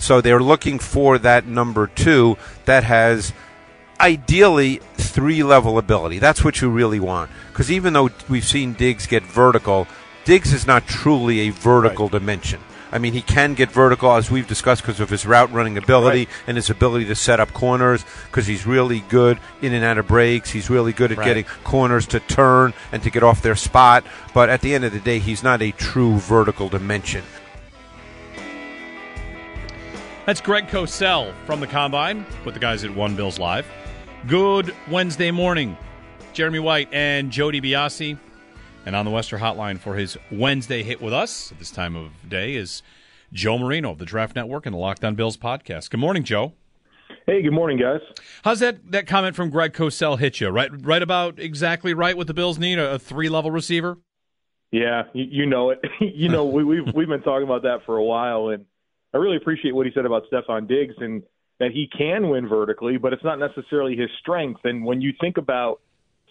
So 0.00 0.20
they're 0.20 0.42
looking 0.42 0.78
for 0.78 1.18
that 1.18 1.46
number 1.46 1.86
two 1.86 2.36
that 2.64 2.84
has 2.84 3.32
ideally 4.00 4.80
three 4.94 5.42
level 5.42 5.78
ability. 5.78 6.18
That's 6.18 6.42
what 6.42 6.60
you 6.60 6.70
really 6.70 6.98
want. 6.98 7.30
Because 7.48 7.70
even 7.70 7.92
though 7.92 8.10
we've 8.28 8.44
seen 8.44 8.72
Diggs 8.72 9.06
get 9.06 9.22
vertical, 9.22 9.86
Diggs 10.24 10.52
is 10.52 10.66
not 10.66 10.86
truly 10.86 11.40
a 11.40 11.50
vertical 11.50 12.06
right. 12.06 12.12
dimension. 12.12 12.60
I 12.92 12.98
mean, 12.98 13.12
he 13.12 13.22
can 13.22 13.54
get 13.54 13.70
vertical, 13.70 14.10
as 14.10 14.32
we've 14.32 14.48
discussed, 14.48 14.82
because 14.82 14.98
of 14.98 15.10
his 15.10 15.24
route 15.24 15.52
running 15.52 15.78
ability 15.78 16.24
right. 16.24 16.28
and 16.48 16.56
his 16.56 16.70
ability 16.70 17.04
to 17.04 17.14
set 17.14 17.38
up 17.38 17.52
corners, 17.52 18.04
because 18.26 18.46
he's 18.48 18.66
really 18.66 19.00
good 19.08 19.38
in 19.62 19.72
and 19.72 19.84
out 19.84 19.98
of 19.98 20.08
breaks. 20.08 20.50
He's 20.50 20.68
really 20.68 20.92
good 20.92 21.12
at 21.12 21.18
right. 21.18 21.24
getting 21.24 21.44
corners 21.62 22.06
to 22.08 22.18
turn 22.18 22.74
and 22.90 23.00
to 23.04 23.10
get 23.10 23.22
off 23.22 23.42
their 23.42 23.54
spot. 23.54 24.04
But 24.34 24.48
at 24.48 24.60
the 24.60 24.74
end 24.74 24.84
of 24.84 24.92
the 24.92 24.98
day, 24.98 25.20
he's 25.20 25.44
not 25.44 25.62
a 25.62 25.70
true 25.70 26.18
vertical 26.18 26.68
dimension. 26.68 27.22
That's 30.26 30.40
Greg 30.40 30.68
Cosell 30.68 31.32
from 31.46 31.60
the 31.60 31.66
Combine 31.66 32.26
with 32.44 32.54
the 32.54 32.60
guys 32.60 32.84
at 32.84 32.94
One 32.94 33.16
Bills 33.16 33.38
Live. 33.38 33.66
Good 34.26 34.74
Wednesday 34.90 35.30
morning. 35.30 35.78
Jeremy 36.34 36.58
White 36.58 36.88
and 36.92 37.30
Jody 37.30 37.60
Biasi. 37.60 38.18
And 38.84 38.94
on 38.94 39.06
the 39.06 39.10
Western 39.10 39.40
Hotline 39.40 39.78
for 39.78 39.96
his 39.96 40.18
Wednesday 40.30 40.82
hit 40.82 41.00
with 41.00 41.14
us 41.14 41.50
at 41.52 41.58
this 41.58 41.70
time 41.70 41.96
of 41.96 42.10
day 42.28 42.54
is 42.54 42.82
Joe 43.32 43.58
Marino 43.58 43.92
of 43.92 43.98
the 43.98 44.04
Draft 44.04 44.36
Network 44.36 44.66
and 44.66 44.74
the 44.74 44.78
Locked 44.78 45.04
On 45.04 45.14
Bills 45.14 45.38
podcast. 45.38 45.90
Good 45.90 46.00
morning, 46.00 46.22
Joe. 46.22 46.52
Hey, 47.26 47.40
good 47.42 47.52
morning, 47.52 47.78
guys. 47.78 48.00
How's 48.42 48.60
that, 48.60 48.92
that 48.92 49.06
comment 49.06 49.34
from 49.34 49.48
Greg 49.48 49.72
Cosell 49.72 50.18
hit 50.18 50.40
you? 50.40 50.48
Right, 50.50 50.70
right 50.84 51.02
about 51.02 51.38
exactly 51.38 51.94
right 51.94 52.16
what 52.16 52.26
the 52.26 52.34
Bills 52.34 52.58
need 52.58 52.78
a, 52.78 52.92
a 52.92 52.98
three 52.98 53.30
level 53.30 53.50
receiver. 53.50 53.98
Yeah, 54.70 55.04
you, 55.14 55.24
you 55.30 55.46
know 55.46 55.70
it. 55.70 55.80
you 56.00 56.28
know 56.28 56.44
we, 56.44 56.62
we've 56.62 56.94
we've 56.94 57.08
been 57.08 57.22
talking 57.22 57.44
about 57.44 57.62
that 57.62 57.84
for 57.86 57.96
a 57.96 58.04
while, 58.04 58.50
and 58.50 58.66
I 59.12 59.18
really 59.18 59.36
appreciate 59.36 59.74
what 59.74 59.86
he 59.86 59.92
said 59.92 60.06
about 60.06 60.24
Stefon 60.30 60.68
Diggs 60.68 60.94
and 60.98 61.22
that 61.58 61.72
he 61.72 61.88
can 61.96 62.28
win 62.30 62.48
vertically, 62.48 62.96
but 62.96 63.12
it's 63.12 63.24
not 63.24 63.38
necessarily 63.38 63.96
his 63.96 64.08
strength. 64.20 64.60
And 64.64 64.84
when 64.84 65.00
you 65.00 65.12
think 65.20 65.36
about 65.36 65.80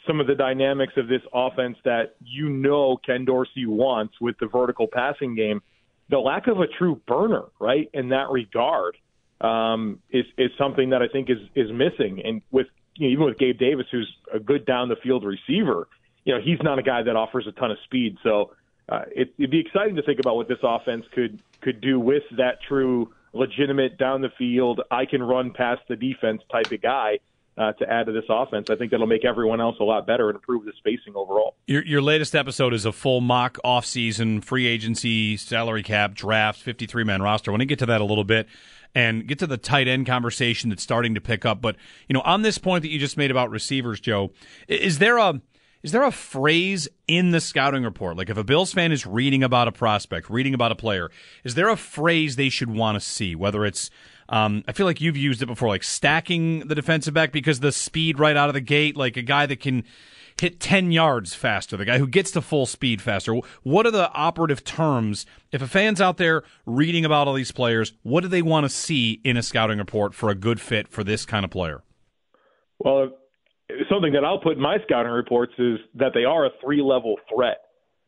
some 0.07 0.19
of 0.19 0.28
the 0.28 0.35
dynamics 0.35 0.94
of 0.97 1.07
this 1.07 1.22
offense 1.34 1.78
that 1.85 2.16
you 2.19 2.50
know 2.50 2.97
Ken 3.06 3.25
Dorsey 3.25 3.66
wants 3.66 4.16
with 4.19 4.38
the 4.39 4.47
vertical 4.47 4.88
passing 4.91 5.35
game, 5.35 5.62
the 6.09 6.18
lack 6.18 6.47
of 6.47 6.59
a 6.59 6.68
true 6.68 7.00
burner, 7.07 7.44
right, 7.59 7.89
in 7.94 8.09
that 8.09 8.29
regard, 8.31 8.97
um, 9.41 10.00
is 10.09 10.25
is 10.38 10.50
something 10.57 10.89
that 10.89 11.01
I 11.01 11.07
think 11.07 11.29
is 11.29 11.38
is 11.56 11.69
missing. 11.72 12.22
And 12.25 12.41
with 12.51 12.68
you 12.95 13.07
know, 13.07 13.13
even 13.13 13.25
with 13.25 13.38
Gabe 13.38 13.59
Davis, 13.59 13.85
who's 13.91 14.12
a 14.34 14.39
good 14.39 14.66
down 14.66 14.89
the 14.89 14.95
field 14.95 15.23
receiver, 15.23 15.88
you 16.25 16.34
know, 16.34 16.41
he's 16.41 16.59
not 16.63 16.79
a 16.79 16.84
guy 16.84 17.03
that 17.03 17.16
offers 17.16 17.45
a 17.47 17.51
ton 17.51 17.72
of 17.72 17.78
speed. 17.85 18.18
So 18.23 18.51
uh, 18.89 19.03
it, 19.16 19.34
it'd 19.38 19.51
be 19.51 19.59
exciting 19.59 19.95
to 19.95 20.01
think 20.01 20.19
about 20.19 20.35
what 20.35 20.47
this 20.47 20.57
offense 20.63 21.06
could 21.13 21.39
could 21.62 21.81
do 21.81 22.00
with 22.00 22.24
that 22.38 22.62
true 22.68 23.14
legitimate 23.34 23.97
down 23.97 24.22
the 24.22 24.31
field, 24.38 24.81
I 24.90 25.06
can 25.06 25.22
run 25.22 25.52
past 25.52 25.81
the 25.88 25.96
defense 25.96 26.42
type 26.52 26.72
of 26.72 26.81
guy. 26.81 27.20
Uh, 27.58 27.74
to 27.74 27.92
add 27.92 28.06
to 28.06 28.14
this 28.14 28.24
offense, 28.30 28.70
I 28.70 28.78
think 28.78 28.92
that'll 28.92 29.06
make 29.06 29.25
everyone 29.25 29.59
else 29.59 29.75
a 29.81 29.84
lot 29.84 30.08
better 30.08 30.30
and 30.30 30.38
improve 30.38 30.64
the 30.64 30.72
spacing 30.78 31.14
overall. 31.14 31.56
Your, 31.68 31.84
your 31.84 32.02
latest 32.02 32.34
episode 32.34 32.74
is 32.74 32.86
a 32.86 32.94
full 32.94 33.19
mock 33.19 33.58
offseason 33.66 34.42
free 34.42 34.66
agency 34.66 35.36
salary 35.36 35.84
cap 35.84 36.14
draft 36.14 36.62
53 36.62 37.03
man 37.03 37.22
roster. 37.22 37.52
I 37.52 37.53
want 37.53 37.62
to 37.62 37.66
get 37.66 37.80
to 37.80 37.86
that 37.88 38.00
a 38.00 38.06
little 38.06 38.24
bit 38.24 38.48
and 38.96 39.28
get 39.28 39.40
to 39.40 39.48
the 39.48 39.58
tight 39.58 39.88
end 39.88 40.06
conversation 40.08 40.69
that's 40.69 40.84
starting 40.84 41.16
to 41.16 41.22
pick 41.22 41.46
up. 41.46 41.62
But 41.62 41.75
you 42.08 42.14
know, 42.14 42.22
on 42.22 42.44
this 42.44 42.58
point 42.58 42.84
that 42.84 42.90
you 42.90 43.00
just 43.00 43.18
made 43.18 43.31
about 43.31 43.50
receivers, 43.50 44.00
Joe, 44.00 44.31
is 44.69 45.00
there 45.00 45.18
a 45.18 45.42
is 45.81 45.91
there 45.91 46.03
a 46.03 46.12
phrase 46.12 46.88
in 47.07 47.31
the 47.31 47.40
scouting 47.40 47.84
report? 47.84 48.17
Like 48.17 48.29
if 48.29 48.38
a 48.38 48.44
Bills 48.44 48.73
fan 48.73 48.91
is 48.91 49.06
reading 49.06 49.44
about 49.44 49.67
a 49.67 49.72
prospect, 49.72 50.29
reading 50.29 50.53
about 50.53 50.72
a 50.72 50.75
player, 50.75 51.09
is 51.44 51.56
there 51.56 51.69
a 51.69 51.78
phrase 51.78 52.35
they 52.35 52.50
should 52.50 52.69
want 52.69 52.95
to 52.95 53.00
see? 53.00 53.35
Whether 53.35 53.66
it's, 53.66 53.89
um, 54.28 54.63
I 54.68 54.73
feel 54.73 54.85
like 54.85 55.00
you've 55.00 55.18
used 55.18 55.41
it 55.41 55.45
before, 55.45 55.69
like 55.69 55.84
stacking 55.84 56.68
the 56.68 56.75
defensive 56.75 57.13
back 57.13 57.31
because 57.31 57.62
the 57.62 57.72
speed 57.72 58.19
right 58.19 58.35
out 58.35 58.50
of 58.50 58.53
the 58.53 58.62
gate, 58.62 58.97
like 58.97 59.16
a 59.16 59.22
guy 59.22 59.45
that 59.45 59.62
can 59.62 59.85
hit 60.39 60.59
10 60.59 60.91
yards 60.91 61.34
faster, 61.34 61.78
the 61.78 61.85
guy 61.85 61.97
who 61.97 62.07
gets 62.07 62.31
to 62.31 62.41
full 62.41 62.66
speed 62.66 63.01
faster. 63.01 63.35
What 63.63 63.85
are 63.85 63.91
the 63.91 64.12
operative 64.12 64.63
terms? 64.63 65.25
If 65.51 65.62
a 65.62 65.68
fan's 65.68 66.01
out 66.01 66.18
there 66.18 66.44
reading 66.66 67.06
about 67.06 67.28
all 67.28 67.34
these 67.34 67.51
players, 67.51 67.94
what 68.03 68.22
do 68.22 68.28
they 68.28 68.41
want 68.41 68.66
to 68.66 68.69
see 68.69 69.22
in 69.23 69.38
a 69.38 69.44
scouting 69.44 69.79
report 69.79 70.13
for 70.13 70.29
a 70.29 70.35
good 70.35 70.59
fit 70.62 70.88
for 70.88 71.03
this 71.03 71.25
kind 71.25 71.44
of 71.44 71.51
player? 71.51 71.84
Well, 72.79 73.12
something 73.90 74.13
that 74.13 74.24
I'll 74.24 74.40
put 74.40 74.53
in 74.53 74.62
my 74.62 74.78
scouting 74.84 75.12
reports 75.12 75.53
is 75.57 75.80
that 75.96 76.12
they 76.13 76.25
are 76.25 76.46
a 76.46 76.50
three 76.63 76.81
level 76.81 77.16
threat. 77.34 77.62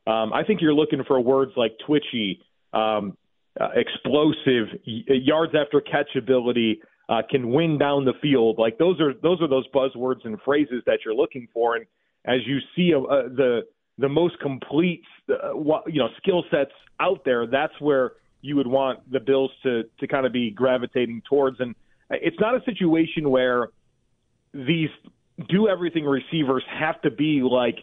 Um, 0.07 0.33
I 0.33 0.44
think 0.44 0.61
you're 0.61 0.73
looking 0.73 1.03
for 1.07 1.19
words 1.19 1.51
like 1.55 1.73
twitchy, 1.85 2.41
um, 2.73 3.17
uh, 3.59 3.69
explosive, 3.75 4.79
y- 4.88 5.03
yards 5.07 5.53
after 5.55 5.79
catch 5.81 6.16
ability, 6.17 6.81
uh, 7.09 7.22
can 7.29 7.51
win 7.51 7.77
down 7.77 8.05
the 8.05 8.13
field. 8.22 8.57
Like 8.57 8.77
those 8.77 8.99
are 8.99 9.13
those 9.22 9.41
are 9.41 9.47
those 9.47 9.67
buzzwords 9.69 10.25
and 10.25 10.39
phrases 10.44 10.81
that 10.85 10.99
you're 11.05 11.13
looking 11.13 11.47
for. 11.53 11.75
And 11.75 11.85
as 12.25 12.39
you 12.45 12.59
see 12.75 12.93
uh, 12.95 13.01
uh 13.01 13.23
the 13.23 13.61
the 13.97 14.09
most 14.09 14.39
complete 14.39 15.03
uh, 15.29 15.53
you 15.88 15.99
know 15.99 16.07
skill 16.17 16.43
sets 16.49 16.72
out 16.99 17.23
there, 17.25 17.45
that's 17.45 17.73
where 17.79 18.13
you 18.41 18.55
would 18.55 18.67
want 18.67 18.99
the 19.11 19.19
Bills 19.19 19.51
to 19.63 19.83
to 19.99 20.07
kind 20.07 20.25
of 20.25 20.31
be 20.31 20.49
gravitating 20.49 21.22
towards. 21.29 21.59
And 21.59 21.75
it's 22.09 22.39
not 22.39 22.55
a 22.55 22.63
situation 22.66 23.29
where 23.29 23.69
these 24.53 24.89
do 25.47 25.68
everything 25.68 26.06
receivers 26.06 26.63
have 26.69 27.02
to 27.02 27.12
be 27.12 27.41
like 27.41 27.78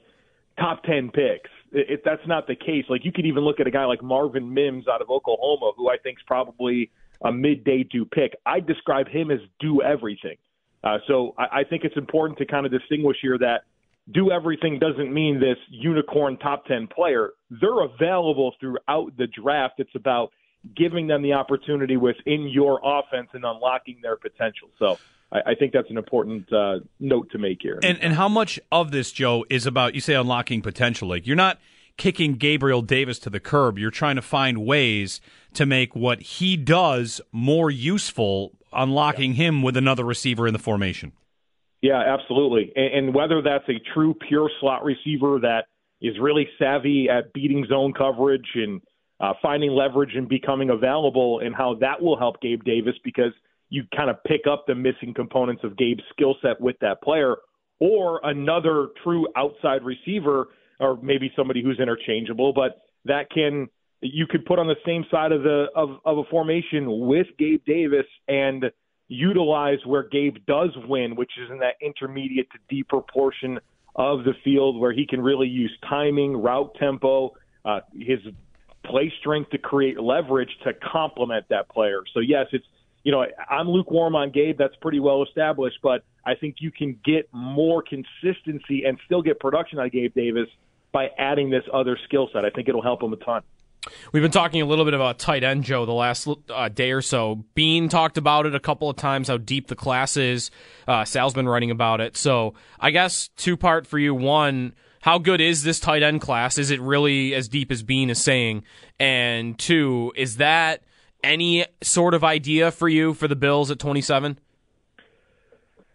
top 0.59 0.83
10 0.85 1.11
picks. 1.11 1.51
It, 1.73 2.03
that's 2.05 2.27
not 2.27 2.47
the 2.47 2.57
case. 2.57 2.85
Like 2.89 3.05
you 3.05 3.13
could 3.13 3.27
even 3.27 3.45
look 3.45 3.61
at 3.61 3.67
a 3.67 3.71
guy 3.71 3.85
like 3.85 4.03
Marvin 4.03 4.53
Mims 4.53 4.87
out 4.89 5.03
of 5.03 5.11
Oklahoma, 5.11 5.73
who 5.77 5.89
I 5.89 5.97
think 5.99 6.19
is 6.19 6.25
probably 6.27 6.91
a 7.23 7.33
midday 7.33 7.83
due 7.85 8.05
pick. 8.05 8.35
I 8.47 8.61
describe 8.61 9.09
him 9.09 9.31
as 9.31 9.41
do 9.61 9.83
everything. 9.83 10.37
Uh, 10.83 10.99
so 11.07 11.35
I, 11.39 11.61
I 11.61 11.65
think 11.65 11.85
it's 11.85 11.97
important 11.97 12.39
to 12.39 12.47
kind 12.47 12.65
of 12.65 12.73
distinguish 12.73 13.19
here 13.21 13.39
that 13.39 13.63
do 14.13 14.31
everything 14.31 14.79
doesn't 14.79 15.13
mean 15.13 15.39
this 15.39 15.59
unicorn 15.69 16.39
top 16.39 16.65
10 16.67 16.89
player. 16.89 17.31
They're 17.51 17.83
available 17.83 18.55
throughout 18.59 19.17
the 19.19 19.27
draft. 19.27 19.75
It's 19.79 19.95
about 19.95 20.33
giving 20.77 21.07
them 21.07 21.23
the 21.23 21.35
opportunity 21.35 21.97
within 21.97 22.49
your 22.49 22.81
offense 22.83 23.29
and 23.33 23.45
unlocking 23.45 23.99
their 24.03 24.17
potential. 24.17 24.71
So 24.79 24.99
I, 25.33 25.39
I 25.51 25.55
think 25.55 25.73
that's 25.73 25.91
an 25.91 25.99
important 25.99 26.53
uh, 26.53 26.81
note 27.01 27.31
to 27.33 27.39
make 27.39 27.59
here. 27.63 27.79
And 27.83 27.99
and 28.01 28.15
how 28.15 28.29
much 28.29 28.59
of 28.73 28.91
this, 28.91 29.13
Joe, 29.13 29.45
is 29.51 29.67
about 29.67 29.95
you 29.95 30.01
say 30.01 30.15
unlocking 30.15 30.63
potential? 30.63 31.09
Like 31.09 31.27
you're 31.27 31.37
not 31.37 31.59
kicking 31.97 32.35
Gabriel 32.35 32.83
Davis 32.83 33.19
to 33.21 33.31
the 33.31 33.41
curb. 33.41 33.79
You're 33.79 33.91
trying 33.91 34.17
to 34.17 34.23
find 34.23 34.65
ways 34.65 35.21
to 35.55 35.67
make 35.67 35.97
what 35.97 36.21
he 36.21 36.57
does 36.57 37.21
more 37.33 37.71
useful, 37.71 38.53
unlocking 38.73 39.33
yeah. 39.33 39.47
him 39.49 39.63
with 39.63 39.77
another 39.77 40.05
receiver 40.05 40.47
in 40.47 40.53
the 40.53 40.59
formation. 40.59 41.13
Yeah, 41.83 42.01
absolutely. 42.01 42.73
And, 42.77 43.07
and 43.07 43.15
whether 43.15 43.43
that's 43.43 43.69
a 43.69 43.81
true 43.95 44.15
pure 44.29 44.51
slot 44.61 44.85
receiver 44.85 45.41
that 45.41 45.67
is 46.01 46.19
really 46.21 46.49
savvy 46.59 47.09
at 47.11 47.33
beating 47.33 47.67
zone 47.69 47.93
coverage 47.93 48.47
and 48.55 48.81
uh, 49.21 49.33
finding 49.43 49.73
leverage 49.73 50.15
and 50.15 50.29
becoming 50.29 50.71
available, 50.71 51.41
and 51.41 51.53
how 51.53 51.75
that 51.81 52.01
will 52.01 52.17
help 52.17 52.41
Gabe 52.41 52.63
Davis 52.65 52.95
because– 53.05 53.33
you 53.71 53.85
kind 53.95 54.11
of 54.11 54.23
pick 54.25 54.43
up 54.51 54.65
the 54.67 54.75
missing 54.75 55.13
components 55.15 55.63
of 55.65 55.77
Gabe's 55.77 56.03
skill 56.13 56.37
set 56.43 56.61
with 56.61 56.77
that 56.81 57.03
player, 57.03 57.37
or 57.81 58.21
another 58.25 58.89
true 59.05 59.27
outside 59.37 59.85
receiver, 59.85 60.49
or 60.81 60.99
maybe 61.03 61.33
somebody 61.37 61.63
who's 61.63 61.79
interchangeable, 61.79 62.53
but 62.53 62.83
that 63.05 63.31
can 63.31 63.69
you 64.01 64.27
could 64.27 64.45
put 64.45 64.59
on 64.59 64.69
the 64.69 64.77
same 64.87 65.05
side 65.11 65.33
of 65.33 65.43
the 65.43 65.67
of, 65.75 65.91
of 66.05 66.19
a 66.19 66.25
formation 66.31 67.07
with 67.07 67.27
Gabe 67.39 67.65
Davis 67.67 68.07
and 68.29 68.65
utilize 69.09 69.79
where 69.87 70.07
Gabe 70.09 70.37
does 70.47 70.71
win, 70.87 71.17
which 71.17 71.33
is 71.43 71.51
in 71.51 71.59
that 71.59 71.75
intermediate 71.83 72.49
to 72.51 72.59
deeper 72.69 73.01
portion 73.01 73.59
of 73.97 74.25
the 74.25 74.35
field 74.45 74.79
where 74.79 74.93
he 74.93 75.07
can 75.07 75.21
really 75.21 75.49
use 75.49 75.73
timing, 75.89 76.37
route 76.37 76.75
tempo, 76.79 77.35
uh, 77.65 77.81
his 77.93 78.21
play 78.85 79.13
strength 79.21 79.51
to 79.51 79.59
create 79.59 80.01
leverage 80.01 80.51
to 80.65 80.73
complement 80.93 81.45
that 81.51 81.69
player. 81.69 82.03
So 82.15 82.21
yes, 82.21 82.47
it's 82.53 82.67
you 83.05 83.13
know 83.13 83.25
I'm 83.49 83.69
lukewarm 83.69 84.15
on 84.15 84.31
Gabe. 84.31 84.59
That's 84.59 84.77
pretty 84.77 85.01
well 85.01 85.23
established, 85.23 85.79
but 85.83 86.05
I 86.25 86.35
think 86.35 86.57
you 86.59 86.71
can 86.71 86.99
get 87.05 87.29
more 87.33 87.83
consistency 87.83 88.85
and 88.85 88.99
still 89.05 89.23
get 89.23 89.41
production 89.41 89.79
out 89.79 89.87
of 89.87 89.93
Gabe 89.93 90.15
Davis 90.15 90.49
by 90.93 91.09
adding 91.19 91.51
this 91.51 91.65
other 91.73 91.99
skill 92.05 92.29
set. 92.33 92.45
I 92.45 92.51
think 92.51 92.69
it'll 92.69 92.83
help 92.83 93.03
him 93.03 93.13
a 93.13 93.17
ton. 93.17 93.43
We've 94.13 94.23
been 94.23 94.33
talking 94.33 94.61
a 94.61 94.67
little 94.67 94.85
bit 94.85 94.95
about 94.95 95.19
tight 95.19 95.45
end, 95.45 95.65
Joe, 95.65 95.87
the 95.87 95.93
last 95.93 96.29
uh, 96.51 96.69
day 96.69 96.93
or 96.93 97.01
so. 97.01 97.45
Beane 97.55 97.89
talked 97.89 98.19
about 98.19 98.47
it 98.47 98.55
a 98.55 98.61
couple 98.61 98.91
of 98.91 98.97
times, 98.97 99.29
how 99.29 99.37
deep 99.37 99.69
the 99.69 99.77
class 99.77 100.17
is. 100.17 100.51
Uh, 100.87 101.05
Sal's 101.05 101.35
been 101.35 101.49
writing 101.49 101.71
about 101.71 102.01
it. 102.01 102.17
So 102.17 102.55
I 102.79 102.91
guess 102.91 103.29
two 103.37 103.57
part 103.57 103.87
for 103.87 103.99
you. 103.99 104.15
One, 104.15 104.75
how 105.01 105.19
good 105.19 105.41
is 105.41 105.63
this 105.63 105.81
tight 105.81 106.03
end 106.03 106.21
class? 106.21 106.59
Is 106.59 106.71
it 106.71 106.81
really 106.81 107.35
as 107.35 107.49
deep 107.49 107.71
as 107.71 107.83
Beane 107.83 108.11
is 108.11 108.23
saying? 108.23 108.65
And 108.99 109.59
two, 109.59 110.13
is 110.17 110.37
that 110.37 110.83
any 111.23 111.67
sort 111.83 112.15
of 112.15 112.25
idea 112.25 112.71
for 112.71 112.89
you 112.89 113.15
for 113.15 113.29
the 113.29 113.37
Bills 113.37 113.71
at 113.71 113.79
27? 113.79 114.39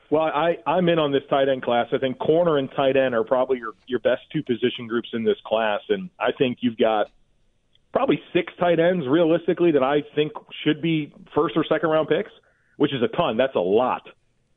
Well, 0.10 0.24
I, 0.24 0.58
I'm 0.68 0.90
in 0.90 1.00
on 1.00 1.12
this 1.12 1.24
tight 1.30 1.50
end 1.50 1.64
class. 1.64 1.88
I 1.92 1.98
think 1.98 2.20
corner 2.20 2.58
and 2.58 2.70
tight 2.76 2.96
end 2.96 3.16
are 3.16 3.24
probably 3.24 3.58
your, 3.58 3.74
your 3.88 4.00
best 4.00 4.22
two 4.32 4.44
position 4.44 4.88
groups 4.88 5.10
in 5.14 5.24
this 5.24 5.38
class. 5.44 5.82
And 5.90 6.10
I 6.20 6.32
think 6.38 6.60
you've 6.62 6.78
got 6.78 7.08
probably 7.92 8.22
six 8.32 8.54
tight 8.60 8.80
ends 8.80 9.08
realistically 9.08 9.72
that 9.72 9.82
I 9.82 10.04
think 10.16 10.34
should 10.64 10.82
be 10.82 11.14
first 11.34 11.58
or 11.58 11.66
second 11.68 11.90
round 11.90 12.10
picks, 12.10 12.32
which 12.78 12.94
is 12.94 13.02
a 13.02 13.08
ton. 13.16 13.38
That's 13.38 13.56
a 13.56 13.60
lot. 13.60 14.08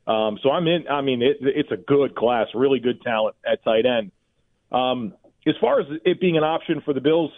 Um, 0.05 0.37
so 0.43 0.51
I'm 0.51 0.67
in. 0.67 0.87
I 0.87 1.01
mean, 1.01 1.21
it, 1.21 1.37
it's 1.41 1.71
a 1.71 1.77
good 1.77 2.15
class, 2.15 2.47
really 2.53 2.79
good 2.79 3.01
talent 3.01 3.35
at 3.45 3.63
tight 3.63 3.85
end. 3.85 4.11
Um, 4.71 5.13
as 5.47 5.55
far 5.59 5.79
as 5.79 5.87
it 6.05 6.19
being 6.19 6.37
an 6.37 6.43
option 6.43 6.81
for 6.83 6.93
the 6.93 7.01
Bills 7.01 7.31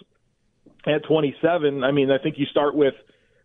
at 0.85 1.03
27, 1.07 1.83
I 1.83 1.91
mean, 1.91 2.11
I 2.11 2.17
think 2.17 2.35
you 2.37 2.45
start 2.47 2.75
with 2.75 2.95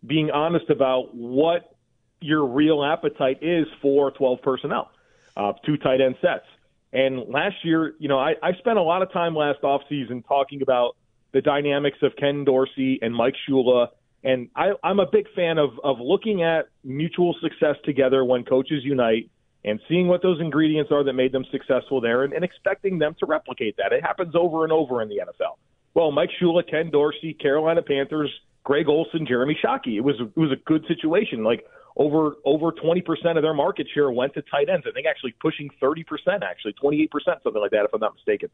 being 0.06 0.31
honest 0.31 0.71
about 0.71 1.15
what 1.15 1.77
your 2.21 2.47
real 2.47 2.85
appetite 2.85 3.39
is 3.43 3.67
for 3.83 4.11
12 4.12 4.43
personnel, 4.43 4.91
uh, 5.37 5.53
two 5.65 5.77
tight 5.77 6.01
end 6.01 6.17
sets. 6.21 6.47
And 6.93 7.29
last 7.29 7.56
year, 7.65 7.95
you 7.99 8.09
know, 8.09 8.19
I, 8.19 8.35
I 8.43 8.53
spent 8.59 8.79
a 8.79 8.83
lot 8.83 9.03
of 9.03 9.12
time 9.12 9.35
last 9.35 9.61
offseason 9.62 10.27
talking 10.27 10.62
about 10.62 10.97
the 11.33 11.41
dynamics 11.41 11.99
of 12.03 12.12
Ken 12.17 12.45
Dorsey 12.45 12.99
and 13.03 13.15
Mike 13.15 13.35
Shula. 13.49 13.89
And 14.23 14.49
I, 14.55 14.73
I'm 14.83 15.01
a 15.01 15.06
big 15.11 15.27
fan 15.35 15.59
of, 15.59 15.71
of 15.83 15.99
looking 16.01 16.43
at 16.43 16.69
mutual 16.85 17.35
success 17.43 17.77
together 17.85 18.25
when 18.25 18.45
coaches 18.45 18.85
unite 18.85 19.31
and 19.65 19.81
seeing 19.89 20.06
what 20.06 20.23
those 20.23 20.41
ingredients 20.41 20.93
are 20.93 21.03
that 21.03 21.15
made 21.15 21.33
them 21.33 21.45
successful 21.51 22.01
there 22.01 22.23
and, 22.23 22.33
and 22.33 22.45
expecting 22.45 22.99
them 22.99 23.17
to 23.19 23.27
replicate 23.27 23.77
that. 23.79 23.93
It 23.93 24.03
happens 24.03 24.35
over 24.35 24.62
and 24.62 24.73
over 24.73 25.03
in 25.03 25.09
the 25.09 25.17
NFL. 25.17 25.56
Well, 25.95 26.12
Mike 26.12 26.31
Shula, 26.41 26.69
Ken 26.69 26.91
Dorsey, 26.91 27.35
Carolina 27.35 27.83
Panthers, 27.83 28.31
Greg 28.64 28.88
Olsen, 28.88 29.26
Jeremy 29.26 29.56
Shockey. 29.62 29.96
It 29.96 30.00
was 30.00 30.16
it 30.19 30.37
was 30.37 30.50
a 30.50 30.62
good 30.64 30.84
situation. 30.88 31.44
Like 31.44 31.64
over 31.96 32.37
over 32.44 32.72
20% 32.72 33.02
of 33.37 33.43
their 33.43 33.55
market 33.55 33.87
share 33.94 34.11
went 34.11 34.34
to 34.34 34.43
tight 34.43 34.69
ends. 34.69 34.87
I 34.88 34.93
think 34.93 35.06
actually 35.06 35.34
pushing 35.40 35.70
30%, 35.81 36.05
actually 36.43 36.75
28%, 36.82 37.08
something 37.43 37.61
like 37.61 37.70
that, 37.70 37.84
if 37.84 37.94
I'm 37.94 38.00
not 38.00 38.14
mistaken. 38.14 38.49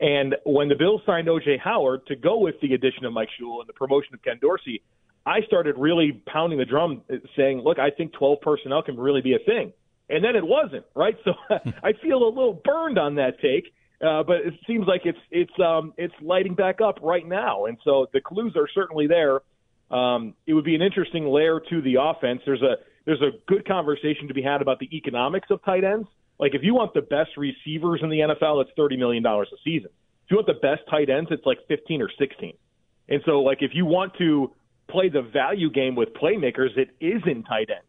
And 0.00 0.36
when 0.44 0.68
the 0.68 0.76
Bills 0.76 1.02
signed 1.04 1.28
O.J. 1.28 1.58
Howard 1.58 2.06
to 2.06 2.16
go 2.16 2.38
with 2.38 2.54
the 2.62 2.72
addition 2.72 3.04
of 3.04 3.12
Mike 3.12 3.28
Shula 3.38 3.60
and 3.60 3.68
the 3.68 3.74
promotion 3.74 4.14
of 4.14 4.22
Ken 4.22 4.38
Dorsey, 4.40 4.82
I 5.26 5.42
started 5.42 5.76
really 5.76 6.22
pounding 6.26 6.58
the 6.58 6.64
drum, 6.64 7.02
uh, 7.12 7.16
saying, 7.36 7.60
"Look, 7.60 7.78
I 7.78 7.90
think 7.90 8.12
12 8.14 8.40
personnel 8.40 8.82
can 8.82 8.98
really 8.98 9.20
be 9.20 9.34
a 9.34 9.38
thing." 9.38 9.74
And 10.08 10.24
then 10.24 10.36
it 10.36 10.46
wasn't, 10.46 10.86
right? 10.94 11.16
So 11.24 11.34
I 11.82 11.92
feel 11.92 12.22
a 12.22 12.28
little 12.28 12.54
burned 12.64 12.98
on 12.98 13.16
that 13.16 13.40
take, 13.40 13.74
uh, 14.04 14.22
but 14.22 14.36
it 14.38 14.54
seems 14.66 14.86
like 14.86 15.02
it's 15.04 15.18
it's 15.30 15.52
um, 15.60 15.92
it's 15.96 16.14
lighting 16.22 16.54
back 16.54 16.80
up 16.80 16.98
right 17.02 17.26
now, 17.26 17.66
and 17.66 17.76
so 17.84 18.06
the 18.12 18.20
clues 18.20 18.54
are 18.56 18.68
certainly 18.74 19.06
there. 19.06 19.40
Um, 19.90 20.34
it 20.46 20.54
would 20.54 20.64
be 20.64 20.74
an 20.74 20.82
interesting 20.82 21.26
layer 21.26 21.60
to 21.68 21.82
the 21.82 21.96
offense. 22.00 22.40
There's 22.46 22.62
a 22.62 22.76
there's 23.04 23.20
a 23.20 23.30
good 23.46 23.66
conversation 23.66 24.28
to 24.28 24.34
be 24.34 24.42
had 24.42 24.62
about 24.62 24.78
the 24.78 24.88
economics 24.96 25.48
of 25.50 25.62
tight 25.64 25.84
ends. 25.84 26.08
Like 26.38 26.54
if 26.54 26.62
you 26.62 26.74
want 26.74 26.94
the 26.94 27.02
best 27.02 27.36
receivers 27.36 28.00
in 28.02 28.08
the 28.08 28.20
NFL, 28.20 28.62
it's 28.62 28.70
thirty 28.76 28.96
million 28.96 29.22
dollars 29.22 29.48
a 29.52 29.56
season. 29.62 29.90
If 30.24 30.30
you 30.30 30.36
want 30.36 30.46
the 30.46 30.54
best 30.54 30.82
tight 30.88 31.10
ends, 31.10 31.28
it's 31.30 31.44
like 31.44 31.58
fifteen 31.68 32.00
or 32.00 32.10
sixteen. 32.18 32.54
And 33.08 33.20
so, 33.26 33.40
like 33.40 33.58
if 33.60 33.72
you 33.74 33.84
want 33.84 34.14
to 34.18 34.52
play 34.88 35.10
the 35.10 35.22
value 35.22 35.70
game 35.70 35.94
with 35.94 36.10
playmakers, 36.14 36.76
it 36.76 36.90
is 37.00 37.22
in 37.26 37.42
tight 37.42 37.68
ends. 37.70 37.84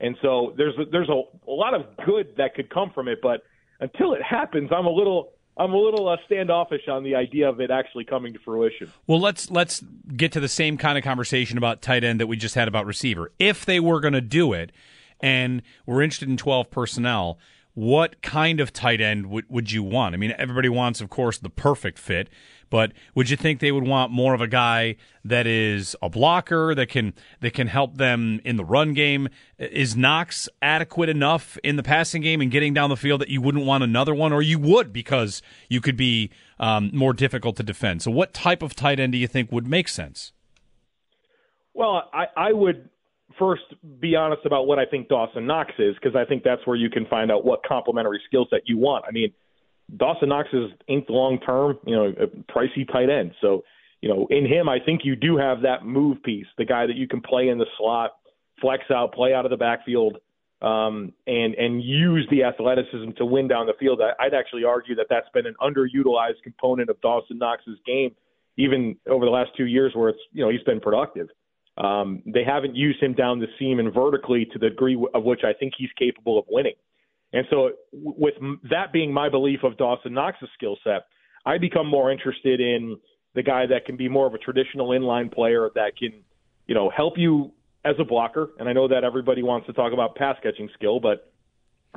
And 0.00 0.16
so 0.20 0.52
there's 0.56 0.74
a, 0.78 0.84
there's 0.90 1.08
a, 1.08 1.22
a 1.48 1.50
lot 1.50 1.72
of 1.72 1.82
good 2.04 2.34
that 2.36 2.54
could 2.54 2.68
come 2.68 2.90
from 2.94 3.08
it, 3.08 3.20
but 3.22 3.42
until 3.80 4.12
it 4.12 4.22
happens, 4.22 4.70
I'm 4.76 4.86
a 4.86 4.90
little 4.90 5.32
I'm 5.56 5.72
a 5.72 5.78
little 5.78 6.08
uh, 6.08 6.16
standoffish 6.26 6.88
on 6.88 7.04
the 7.04 7.14
idea 7.14 7.48
of 7.48 7.60
it 7.60 7.70
actually 7.70 8.04
coming 8.04 8.32
to 8.32 8.38
fruition. 8.40 8.92
Well, 9.06 9.20
let's 9.20 9.50
let's 9.50 9.82
get 10.16 10.32
to 10.32 10.40
the 10.40 10.48
same 10.48 10.76
kind 10.76 10.98
of 10.98 11.04
conversation 11.04 11.58
about 11.58 11.80
tight 11.80 12.02
end 12.02 12.20
that 12.20 12.26
we 12.26 12.36
just 12.36 12.54
had 12.54 12.66
about 12.66 12.86
receiver. 12.86 13.30
If 13.38 13.64
they 13.64 13.78
were 13.78 14.00
going 14.00 14.14
to 14.14 14.20
do 14.20 14.52
it, 14.52 14.72
and 15.20 15.62
we're 15.86 16.02
interested 16.02 16.28
in 16.28 16.36
12 16.36 16.70
personnel, 16.70 17.38
what 17.74 18.20
kind 18.22 18.60
of 18.60 18.72
tight 18.72 19.00
end 19.00 19.26
would, 19.26 19.44
would 19.48 19.70
you 19.72 19.82
want? 19.82 20.14
I 20.14 20.18
mean, 20.18 20.34
everybody 20.38 20.68
wants, 20.68 21.00
of 21.00 21.10
course, 21.10 21.38
the 21.38 21.50
perfect 21.50 21.98
fit, 21.98 22.28
but 22.74 22.90
would 23.14 23.30
you 23.30 23.36
think 23.36 23.60
they 23.60 23.70
would 23.70 23.86
want 23.86 24.10
more 24.10 24.34
of 24.34 24.40
a 24.40 24.48
guy 24.48 24.96
that 25.24 25.46
is 25.46 25.94
a 26.02 26.10
blocker 26.10 26.74
that 26.74 26.88
can 26.88 27.14
that 27.38 27.54
can 27.54 27.68
help 27.68 27.98
them 27.98 28.40
in 28.44 28.56
the 28.56 28.64
run 28.64 28.94
game? 28.94 29.28
Is 29.58 29.96
Knox 29.96 30.48
adequate 30.60 31.08
enough 31.08 31.56
in 31.62 31.76
the 31.76 31.84
passing 31.84 32.20
game 32.20 32.40
and 32.40 32.50
getting 32.50 32.74
down 32.74 32.90
the 32.90 32.96
field 32.96 33.20
that 33.20 33.28
you 33.28 33.40
wouldn't 33.40 33.64
want 33.64 33.84
another 33.84 34.12
one, 34.12 34.32
or 34.32 34.42
you 34.42 34.58
would 34.58 34.92
because 34.92 35.40
you 35.68 35.80
could 35.80 35.96
be 35.96 36.32
um, 36.58 36.90
more 36.92 37.12
difficult 37.12 37.54
to 37.58 37.62
defend? 37.62 38.02
So, 38.02 38.10
what 38.10 38.34
type 38.34 38.60
of 38.60 38.74
tight 38.74 38.98
end 38.98 39.12
do 39.12 39.18
you 39.18 39.28
think 39.28 39.52
would 39.52 39.68
make 39.68 39.86
sense? 39.86 40.32
Well, 41.74 42.10
I, 42.12 42.24
I 42.36 42.52
would 42.52 42.88
first 43.38 43.62
be 44.00 44.16
honest 44.16 44.44
about 44.46 44.66
what 44.66 44.80
I 44.80 44.84
think 44.84 45.06
Dawson 45.06 45.46
Knox 45.46 45.70
is 45.78 45.94
because 45.94 46.16
I 46.16 46.24
think 46.24 46.42
that's 46.42 46.66
where 46.66 46.76
you 46.76 46.90
can 46.90 47.06
find 47.06 47.30
out 47.30 47.44
what 47.44 47.60
complementary 47.62 48.20
skill 48.26 48.48
set 48.50 48.62
you 48.66 48.78
want. 48.78 49.04
I 49.06 49.12
mean, 49.12 49.32
Dawson 49.96 50.28
Knox 50.28 50.48
is 50.52 50.70
inked 50.88 51.10
long 51.10 51.38
term, 51.40 51.78
you 51.86 51.94
know, 51.94 52.06
a 52.06 52.26
pricey 52.52 52.90
tight 52.90 53.10
end. 53.10 53.32
So, 53.40 53.64
you 54.00 54.08
know, 54.08 54.26
in 54.30 54.46
him, 54.46 54.68
I 54.68 54.78
think 54.84 55.02
you 55.04 55.16
do 55.16 55.36
have 55.36 55.62
that 55.62 55.84
move 55.84 56.22
piece, 56.22 56.46
the 56.58 56.64
guy 56.64 56.86
that 56.86 56.96
you 56.96 57.06
can 57.06 57.20
play 57.20 57.48
in 57.48 57.58
the 57.58 57.66
slot, 57.78 58.12
flex 58.60 58.84
out, 58.90 59.12
play 59.14 59.34
out 59.34 59.44
of 59.44 59.50
the 59.50 59.56
backfield, 59.56 60.18
um, 60.62 61.12
and 61.26 61.54
and 61.54 61.82
use 61.82 62.26
the 62.30 62.44
athleticism 62.44 63.10
to 63.18 63.24
win 63.24 63.48
down 63.48 63.66
the 63.66 63.74
field. 63.78 64.00
I, 64.00 64.24
I'd 64.24 64.34
actually 64.34 64.64
argue 64.64 64.94
that 64.96 65.06
that's 65.10 65.28
been 65.34 65.46
an 65.46 65.54
underutilized 65.60 66.42
component 66.42 66.88
of 66.88 67.00
Dawson 67.00 67.38
Knox's 67.38 67.78
game, 67.86 68.14
even 68.56 68.96
over 69.08 69.24
the 69.24 69.30
last 69.30 69.50
two 69.56 69.66
years, 69.66 69.92
where 69.94 70.08
it's 70.08 70.20
you 70.32 70.44
know 70.44 70.50
he's 70.50 70.62
been 70.62 70.80
productive. 70.80 71.28
Um, 71.76 72.22
they 72.24 72.44
haven't 72.44 72.76
used 72.76 73.02
him 73.02 73.14
down 73.14 73.40
the 73.40 73.48
seam 73.58 73.80
and 73.80 73.92
vertically 73.92 74.46
to 74.52 74.58
the 74.58 74.70
degree 74.70 74.96
of 75.12 75.24
which 75.24 75.40
I 75.44 75.52
think 75.52 75.74
he's 75.76 75.90
capable 75.98 76.38
of 76.38 76.44
winning. 76.48 76.74
And 77.34 77.46
so, 77.50 77.72
with 77.92 78.34
that 78.70 78.92
being 78.92 79.12
my 79.12 79.28
belief 79.28 79.64
of 79.64 79.76
Dawson 79.76 80.14
Knox's 80.14 80.48
skill 80.54 80.78
set, 80.84 81.06
I 81.44 81.58
become 81.58 81.88
more 81.88 82.12
interested 82.12 82.60
in 82.60 82.96
the 83.34 83.42
guy 83.42 83.66
that 83.66 83.86
can 83.86 83.96
be 83.96 84.08
more 84.08 84.28
of 84.28 84.34
a 84.34 84.38
traditional 84.38 84.90
inline 84.90 85.34
player 85.34 85.68
that 85.74 85.96
can, 85.98 86.12
you 86.68 86.76
know, 86.76 86.90
help 86.96 87.14
you 87.18 87.50
as 87.84 87.96
a 87.98 88.04
blocker. 88.04 88.50
And 88.60 88.68
I 88.68 88.72
know 88.72 88.86
that 88.86 89.02
everybody 89.02 89.42
wants 89.42 89.66
to 89.66 89.72
talk 89.72 89.92
about 89.92 90.14
pass 90.14 90.36
catching 90.44 90.68
skill, 90.74 91.00
but 91.00 91.32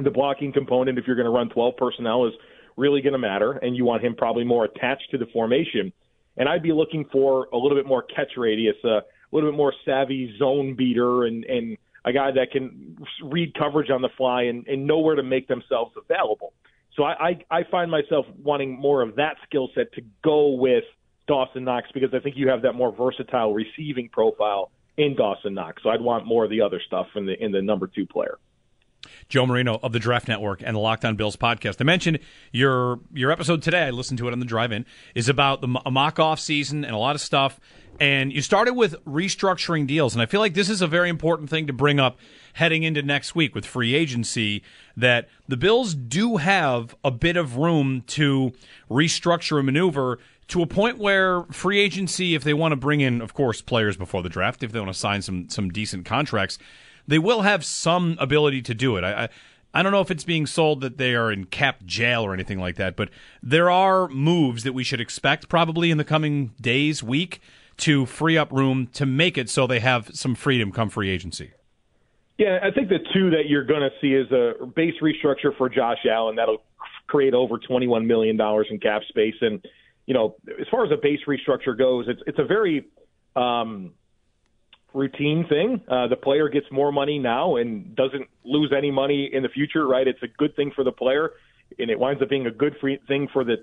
the 0.04 0.10
blocking 0.10 0.52
component, 0.52 0.98
if 0.98 1.06
you're 1.06 1.16
going 1.16 1.28
to 1.28 1.32
run 1.32 1.50
12 1.50 1.78
personnel, 1.78 2.26
is 2.26 2.34
really 2.76 3.02
going 3.02 3.14
to 3.14 3.20
matter. 3.20 3.52
And 3.52 3.76
you 3.76 3.86
want 3.86 4.04
him 4.04 4.16
probably 4.16 4.44
more 4.44 4.66
attached 4.66 5.12
to 5.12 5.20
the 5.20 5.28
formation. 5.28 5.94
And 6.36 6.50
I'd 6.50 6.64
be 6.64 6.74
looking 6.74 7.06
for 7.12 7.48
a 7.54 7.58
little 7.58 7.78
bit 7.78 7.86
more 7.86 8.02
catch 8.02 8.32
radius, 8.38 8.76
a 8.84 9.02
little 9.32 9.52
bit 9.52 9.58
more 9.58 9.74
savvy 9.86 10.36
zone 10.40 10.76
beater 10.76 11.26
and 11.26 11.46
and 11.46 11.78
a 12.06 12.14
guy 12.14 12.32
that 12.32 12.52
can 12.52 12.98
read 13.24 13.54
coverage 13.54 13.90
on 13.90 14.02
the 14.02 14.10
fly 14.18 14.44
and, 14.44 14.68
and 14.68 14.86
know 14.88 15.00
where 15.00 15.16
to 15.16 15.24
make 15.24 15.48
themselves 15.48 15.94
available. 15.98 16.54
So 16.96 17.04
I, 17.04 17.30
I, 17.52 17.60
I 17.60 17.64
find 17.70 17.92
myself 17.92 18.26
wanting 18.42 18.80
more 18.80 19.02
of 19.02 19.16
that 19.16 19.36
skill 19.46 19.70
set 19.76 19.94
to 19.94 20.02
go 20.24 20.50
with 20.50 20.84
Dawson 21.28 21.64
Knox 21.66 21.90
because 21.94 22.10
I 22.14 22.20
think 22.20 22.36
you 22.38 22.50
have 22.50 22.64
that 22.64 22.74
more 22.74 22.92
versatile 22.96 23.54
receiving 23.54 24.10
profile 24.10 24.72
in 24.98 25.16
Dawson 25.16 25.54
Knox. 25.54 25.84
So 25.84 25.90
I'd 25.90 26.02
want 26.02 26.26
more 26.26 26.44
of 26.44 26.50
the 26.50 26.62
other 26.62 26.82
stuff 26.86 27.08
in 27.16 27.26
the 27.26 27.44
in 27.44 27.52
the 27.52 27.62
number 27.62 27.88
two 27.88 28.06
player. 28.06 28.40
Joe 29.30 29.46
Marino 29.46 29.80
of 29.84 29.92
the 29.92 30.00
Draft 30.00 30.28
Network 30.28 30.62
and 30.64 30.76
the 30.76 30.80
Locked 30.80 31.06
On 31.06 31.16
Bills 31.16 31.36
podcast. 31.36 31.78
I 31.80 31.84
mentioned 31.84 32.20
your 32.52 33.00
your 33.14 33.32
episode 33.32 33.62
today. 33.62 33.84
I 33.84 33.90
listened 33.92 34.18
to 34.20 34.28
it 34.28 34.32
on 34.32 34.40
the 34.40 34.46
drive-in. 34.46 34.86
Is 35.16 35.30
about 35.30 35.62
the 35.62 35.68
mock 35.68 36.20
off 36.20 36.40
season 36.40 36.84
and 36.84 36.94
a 36.94 36.98
lot 36.98 37.16
of 37.16 37.22
stuff. 37.22 37.60
And 38.00 38.32
you 38.32 38.44
started 38.44 38.76
with 38.76 39.04
restructuring 39.06 39.88
deals, 39.88 40.14
and 40.14 40.22
I 40.22 40.28
feel 40.28 40.40
like 40.40 40.54
this 40.54 40.70
is 40.70 40.84
a 40.84 40.88
very 40.88 41.10
important 41.10 41.50
thing 41.50 41.66
to 41.66 41.74
bring 41.74 42.00
up 42.00 42.20
heading 42.54 42.84
into 42.84 43.02
next 43.02 43.34
week 43.34 43.56
with 43.56 43.66
free 43.66 43.96
agency. 43.96 44.62
That 44.96 45.30
the 45.48 45.58
Bills 45.58 45.96
do 45.96 46.38
have 46.38 46.96
a 47.04 47.10
bit 47.10 47.38
of 47.38 47.58
room 47.58 48.04
to 48.08 48.52
restructure 48.90 49.58
and 49.58 49.66
maneuver 49.66 50.20
to 50.50 50.62
a 50.62 50.68
point 50.68 51.00
where 51.00 51.44
free 51.46 51.80
agency, 51.80 52.36
if 52.36 52.44
they 52.44 52.54
want 52.54 52.72
to 52.72 52.76
bring 52.76 53.02
in, 53.02 53.20
of 53.20 53.34
course, 53.34 53.62
players 53.62 53.98
before 53.98 54.22
the 54.22 54.30
draft, 54.30 54.64
if 54.64 54.72
they 54.72 54.80
want 54.80 54.94
to 54.94 54.98
sign 54.98 55.24
some 55.24 55.50
some 55.50 55.70
decent 55.70 56.06
contracts, 56.06 56.60
they 57.08 57.20
will 57.20 57.42
have 57.42 57.64
some 57.64 58.18
ability 58.20 58.62
to 58.64 58.74
do 58.74 58.98
it. 58.98 59.04
I, 59.04 59.24
I 59.24 59.30
I 59.74 59.84
don't 59.84 59.92
know 59.92 60.02
if 60.02 60.10
it's 60.10 60.24
being 60.24 60.48
sold 60.48 60.82
that 60.82 60.98
they 60.98 61.14
are 61.14 61.32
in 61.32 61.46
cap 61.46 61.86
jail 61.86 62.24
or 62.24 62.34
anything 62.34 62.60
like 62.60 62.78
that, 62.78 62.96
but 62.96 63.10
there 63.44 63.70
are 63.70 64.08
moves 64.08 64.64
that 64.64 64.74
we 64.74 64.84
should 64.84 65.02
expect 65.02 65.50
probably 65.50 65.92
in 65.92 65.98
the 65.98 66.04
coming 66.04 66.54
days, 66.60 67.04
week, 67.04 67.42
to 67.78 68.06
free 68.08 68.38
up 68.38 68.52
room 68.52 68.88
to 68.94 69.06
make 69.06 69.38
it 69.38 69.50
so 69.50 69.68
they 69.68 69.80
have 69.80 70.10
some 70.16 70.34
freedom 70.34 70.72
come 70.72 70.90
free 70.90 71.10
agency. 71.10 71.52
Yeah, 72.38 72.60
I 72.64 72.72
think 72.72 72.90
the 72.90 73.00
two 73.14 73.32
that 73.32 73.50
you're 73.50 73.66
going 73.66 73.82
to 73.82 73.92
see 74.02 74.14
is 74.14 74.32
a 74.32 74.66
base 74.66 74.96
restructure 75.02 75.56
for 75.58 75.70
Josh 75.70 76.06
Allen 76.10 76.36
that'll 76.36 76.64
create 77.08 77.34
over 77.34 77.58
21 77.58 78.06
million 78.08 78.38
dollars 78.38 78.68
in 78.70 78.80
cap 78.80 79.02
space, 79.10 79.36
and 79.42 79.64
you 80.06 80.14
know, 80.14 80.36
as 80.60 80.68
far 80.70 80.86
as 80.86 80.92
a 80.92 80.98
base 80.98 81.20
restructure 81.28 81.78
goes, 81.78 82.06
it's 82.08 82.22
it's 82.26 82.40
a 82.40 82.46
very 82.46 82.88
um, 83.36 83.92
routine 84.94 85.46
thing. 85.48 85.82
Uh, 85.88 86.08
the 86.08 86.16
player 86.16 86.50
gets 86.50 86.66
more 86.72 86.92
money 86.92 87.20
now 87.20 87.56
and 87.56 87.96
doesn't 87.96 88.28
lose 88.44 88.74
any 88.76 88.92
money 88.92 89.30
in 89.32 89.44
the 89.44 89.50
future, 89.50 89.88
right? 89.88 90.08
It's 90.08 90.22
a 90.24 90.28
good 90.28 90.56
thing 90.56 90.72
for 90.76 90.84
the 90.84 90.92
player, 90.92 91.32
and 91.78 91.90
it 91.90 92.00
winds 92.00 92.22
up 92.22 92.30
being 92.30 92.48
a 92.48 92.52
good 92.52 92.76
free 92.80 93.00
thing 93.08 93.28
for 93.32 93.44
the 93.44 93.58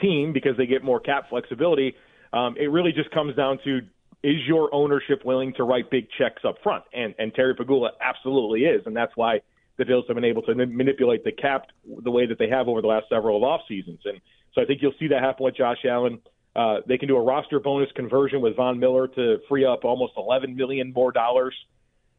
team 0.00 0.32
because 0.32 0.56
they 0.56 0.66
get 0.66 0.84
more 0.84 1.00
cap 1.00 1.28
flexibility. 1.28 1.94
Um, 2.32 2.56
it 2.58 2.70
really 2.70 2.92
just 2.92 3.10
comes 3.10 3.34
down 3.36 3.58
to 3.64 3.80
is 4.22 4.36
your 4.46 4.74
ownership 4.74 5.24
willing 5.24 5.54
to 5.54 5.62
write 5.62 5.90
big 5.90 6.08
checks 6.18 6.42
up 6.44 6.56
front? 6.62 6.84
And 6.92 7.14
and 7.18 7.34
Terry 7.34 7.54
Pegula 7.54 7.90
absolutely 8.00 8.62
is, 8.62 8.82
and 8.86 8.96
that's 8.96 9.12
why 9.16 9.40
the 9.78 9.84
Bills 9.84 10.04
have 10.08 10.16
been 10.16 10.24
able 10.24 10.42
to 10.42 10.54
manipulate 10.54 11.24
the 11.24 11.32
cap 11.32 11.66
the 12.02 12.10
way 12.10 12.26
that 12.26 12.38
they 12.38 12.48
have 12.48 12.68
over 12.68 12.80
the 12.82 12.88
last 12.88 13.06
several 13.08 13.36
of 13.36 13.44
off 13.44 13.60
seasons. 13.68 14.00
And 14.04 14.20
so 14.52 14.60
I 14.60 14.64
think 14.64 14.82
you'll 14.82 14.94
see 14.98 15.08
that 15.08 15.22
happen 15.22 15.44
with 15.44 15.56
Josh 15.56 15.78
Allen. 15.88 16.20
Uh, 16.56 16.78
they 16.86 16.98
can 16.98 17.08
do 17.08 17.16
a 17.16 17.22
roster 17.22 17.60
bonus 17.60 17.90
conversion 17.94 18.40
with 18.40 18.56
Von 18.56 18.78
Miller 18.78 19.06
to 19.08 19.38
free 19.48 19.64
up 19.64 19.84
almost 19.84 20.14
11 20.16 20.56
million 20.56 20.92
more 20.92 21.12
dollars. 21.12 21.54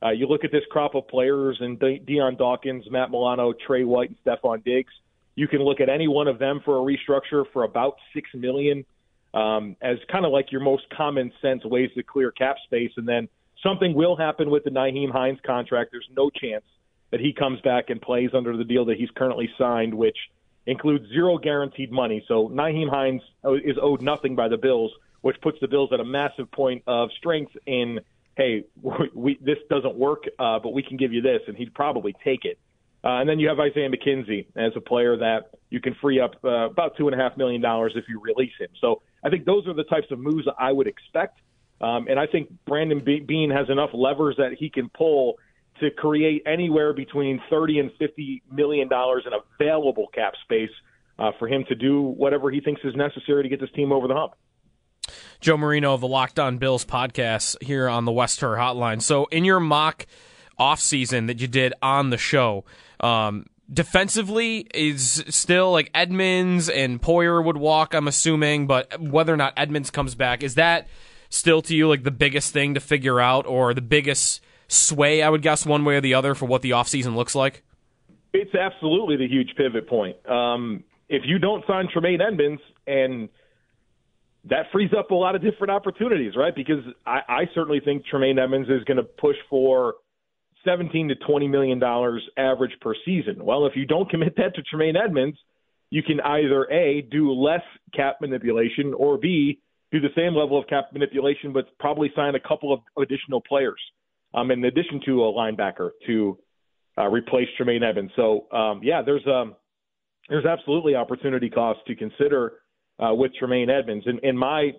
Uh, 0.02 0.12
you 0.12 0.28
look 0.28 0.46
at 0.46 0.52
this 0.52 0.64
crop 0.72 0.96
of 0.96 1.08
players 1.08 1.58
and 1.60 1.78
De- 1.80 2.00
Dion 2.00 2.38
Dawkins, 2.38 2.86
Matt 2.90 3.12
Milano, 3.12 3.54
Tre 3.54 3.84
White, 3.84 4.10
and 4.10 4.18
Stefon 4.26 4.64
Diggs. 4.64 4.94
You 5.36 5.48
can 5.48 5.60
look 5.60 5.82
at 5.82 5.90
any 5.90 6.08
one 6.08 6.28
of 6.28 6.40
them 6.40 6.62
for 6.64 6.78
a 6.78 6.82
restructure 6.82 7.44
for 7.52 7.64
about 7.64 7.96
six 8.14 8.30
million 8.34 8.86
um, 9.34 9.76
as 9.82 9.98
kind 10.12 10.26
of 10.26 10.32
like 10.32 10.52
your 10.52 10.62
most 10.62 10.84
common 10.96 11.32
sense 11.42 11.64
ways 11.66 11.90
to 11.96 12.04
clear 12.04 12.32
cap 12.32 12.58
space. 12.66 12.92
And 12.98 13.08
then 13.08 13.28
something 13.64 13.94
will 13.94 14.16
happen 14.16 14.50
with 14.50 14.64
the 14.64 14.70
Nyheim 14.70 15.12
Hines 15.12 15.40
contract. 15.46 15.92
There's 15.92 16.10
no 16.16 16.30
chance 16.30 16.64
that 17.12 17.20
he 17.20 17.34
comes 17.34 17.60
back 17.62 17.90
and 17.90 18.02
plays 18.02 18.32
under 18.34 18.56
the 18.56 18.64
deal 18.64 18.86
that 18.86 18.98
he's 18.98 19.10
currently 19.16 19.50
signed, 19.58 19.94
which 19.94 20.18
includes 20.66 21.08
zero 21.10 21.38
guaranteed 21.38 21.92
money. 21.92 22.24
So 22.28 22.50
Nyheim 22.50 22.90
Hines 22.90 23.22
is 23.64 23.78
owed 23.82 24.02
nothing 24.02 24.36
by 24.36 24.48
the 24.48 24.58
Bills, 24.58 24.92
which 25.22 25.40
puts 25.42 25.60
the 25.60 25.68
Bills 25.68 25.90
at 25.94 26.00
a 26.00 26.06
massive 26.06 26.52
point 26.52 26.84
of 26.88 27.10
strength 27.18 27.52
in, 27.66 28.00
hey, 28.36 28.66
we, 29.14 29.38
this 29.42 29.58
doesn't 29.70 29.96
work, 29.96 30.24
uh, 30.38 30.60
but 30.60 30.74
we 30.74 30.84
can 30.84 30.98
give 30.98 31.14
you 31.14 31.22
this, 31.22 31.42
and 31.48 31.58
he'd 31.58 31.74
probably 31.74 32.16
take 32.24 32.46
it. 32.46 32.60
Uh, 33.04 33.22
and 33.22 33.30
then 33.30 33.40
you 33.40 33.48
have 33.48 33.60
Isaiah 33.60 33.90
McKenzie 33.90 34.48
as 34.58 34.74
a 34.76 34.82
player 34.82 35.16
that 35.18 35.52
you 35.70 35.80
can 35.80 35.96
free 36.02 36.20
up 36.20 36.36
uh, 36.44 36.70
about 36.70 36.98
two 36.98 37.08
and 37.08 37.20
a 37.20 37.24
half 37.24 37.38
million 37.38 37.62
dollars 37.62 37.94
if 37.96 38.06
you 38.10 38.20
release 38.20 38.52
him. 38.60 38.68
So 38.82 39.02
I 39.24 39.30
think 39.30 39.46
those 39.46 39.68
are 39.68 39.74
the 39.74 39.86
types 39.86 40.08
of 40.12 40.20
moves 40.20 40.48
I 40.58 40.72
would 40.74 40.88
expect. 40.88 41.40
Um, 41.82 42.08
and 42.10 42.20
I 42.20 42.28
think 42.28 42.52
Brandon 42.66 43.00
Beane 43.00 43.52
has 43.52 43.70
enough 43.70 43.92
levers 43.94 44.36
that 44.38 44.54
he 44.60 44.70
can 44.70 44.90
pull 44.90 45.38
to 45.80 45.92
create 45.92 46.44
anywhere 46.46 46.94
between 46.94 47.42
30 47.50 47.80
and 47.80 47.92
50 48.00 48.44
million 48.52 48.88
dollars 48.88 49.24
in 49.26 49.34
available 49.34 50.08
cap 50.14 50.34
space 50.44 50.70
uh, 51.18 51.32
for 51.38 51.48
him 51.48 51.66
to 51.70 51.76
do 51.76 52.02
whatever 52.02 52.50
he 52.50 52.62
thinks 52.62 52.82
is 52.84 52.96
necessary 52.96 53.44
to 53.44 53.50
get 53.50 53.60
this 53.60 53.72
team 53.76 53.92
over 53.92 54.08
the 54.08 54.14
hump. 54.14 54.34
Joe 55.40 55.58
Marino 55.58 55.94
of 55.94 56.02
the 56.02 56.08
Locked 56.08 56.40
On 56.40 56.58
Bills 56.58 56.86
podcast 56.86 57.62
here 57.64 57.88
on 57.88 58.06
the 58.06 58.12
West 58.12 58.42
Her 58.42 58.56
Hotline. 58.56 59.02
So, 59.02 59.26
in 59.26 59.46
your 59.46 59.60
mock 59.60 60.06
offseason 60.60 61.28
that 61.28 61.40
you 61.40 61.48
did 61.48 61.74
on 61.82 62.10
the 62.10 62.18
show, 62.18 62.66
um, 63.00 63.46
defensively 63.72 64.68
is 64.74 65.24
still 65.30 65.72
like 65.72 65.90
Edmunds 65.94 66.70
and 66.70 67.02
Poyer 67.02 67.44
would 67.44 67.58
walk, 67.58 67.94
I'm 67.94 68.08
assuming, 68.08 68.68
but 68.68 69.00
whether 69.00 69.34
or 69.34 69.38
not 69.38 69.54
Edmunds 69.58 69.90
comes 69.90 70.16
back, 70.16 70.44
is 70.44 70.56
that 70.56 70.88
still 71.30 71.62
to 71.64 71.76
you 71.76 71.88
like 71.88 72.04
the 72.04 72.12
biggest 72.12 72.52
thing 72.52 72.74
to 72.74 72.80
figure 72.80 73.20
out 73.20 73.46
or 73.46 73.74
the 73.74 73.82
biggest 73.82 74.42
sway, 74.70 75.22
I 75.22 75.30
would 75.30 75.42
guess, 75.42 75.66
one 75.66 75.84
way 75.84 75.98
or 75.98 76.02
the 76.02 76.14
other 76.14 76.34
for 76.36 76.46
what 76.46 76.62
the 76.62 76.72
offseason 76.72 77.16
looks 77.16 77.36
like? 77.36 77.64
It's 78.34 78.56
absolutely 78.56 79.18
the 79.18 79.28
huge 79.28 79.50
pivot 79.58 79.90
point. 79.90 80.16
Um, 80.30 80.84
if 81.10 81.24
you 81.26 81.40
don't 81.40 81.66
sign 81.68 81.88
Tremaine 81.92 82.22
Edmunds, 82.22 82.62
and 82.88 83.28
that 84.46 84.68
frees 84.72 84.92
up 84.98 85.12
a 85.12 85.16
lot 85.16 85.36
of 85.36 85.42
different 85.42 85.72
opportunities, 85.72 86.36
right? 86.38 86.56
Because 86.56 86.84
I, 87.06 87.20
I 87.28 87.42
certainly 87.54 87.82
think 87.84 88.06
Tremaine 88.06 88.40
Edmunds 88.40 88.70
is 88.70 88.84
going 88.86 88.98
to 88.98 89.04
push 89.04 89.36
for– 89.50 89.96
17 90.66 91.10
to 91.10 91.16
20 91.16 91.48
million 91.48 91.80
dollars 91.80 92.24
average 92.38 92.74
per 92.82 92.94
season. 93.06 93.44
Well, 93.44 93.66
if 93.66 93.74
you 93.76 93.86
don't 93.86 94.10
commit 94.10 94.36
that 94.38 94.56
to 94.56 94.62
Tremaine 94.62 94.96
Edmunds, 94.96 95.38
you 95.90 96.04
can 96.04 96.20
either 96.20 96.66
a 96.66 97.02
do 97.02 97.32
less 97.32 97.64
cap 97.96 98.18
manipulation 98.22 98.94
or 98.96 99.18
b 99.18 99.60
do 99.92 100.00
the 100.00 100.10
same 100.16 100.36
level 100.36 100.60
of 100.60 100.68
cap 100.68 100.90
manipulation, 100.94 101.52
but 101.52 101.66
probably 101.80 102.12
sign 102.16 102.36
a 102.36 102.40
couple 102.40 102.72
of 102.72 102.82
additional 103.02 103.42
players, 103.42 103.80
um, 104.34 104.52
in 104.52 104.64
addition 104.64 105.02
to 105.06 105.24
a 105.24 105.34
linebacker 105.34 105.92
to 106.08 106.38
uh, 106.98 107.08
replace 107.08 107.48
Tremaine 107.58 107.84
Edmunds. 107.84 108.12
So 108.16 108.48
um, 108.52 108.82
yeah, 108.84 109.02
there's 109.06 109.26
um, 109.28 109.56
there's 110.30 110.46
absolutely 110.46 110.96
opportunity 110.96 111.50
cost 111.50 111.80
to 111.88 111.96
consider 111.96 112.54
uh, 113.00 113.14
with 113.14 113.32
Tremaine 113.38 113.70
Edmunds. 113.70 114.06
In, 114.08 114.20
in 114.20 114.38
my 114.38 114.72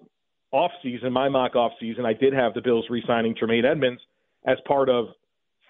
off 0.53 0.71
season, 0.83 1.13
my 1.13 1.29
mock 1.29 1.57
off 1.57 1.73
season, 1.81 2.05
I 2.05 2.13
did 2.13 2.33
have 2.33 2.55
the 2.55 2.61
Bills 2.61 2.85
re-signing 2.91 3.35
Tremaine 3.37 3.65
Edmunds 3.65 4.01
as 4.47 4.59
part 4.67 4.89
of 4.89 5.07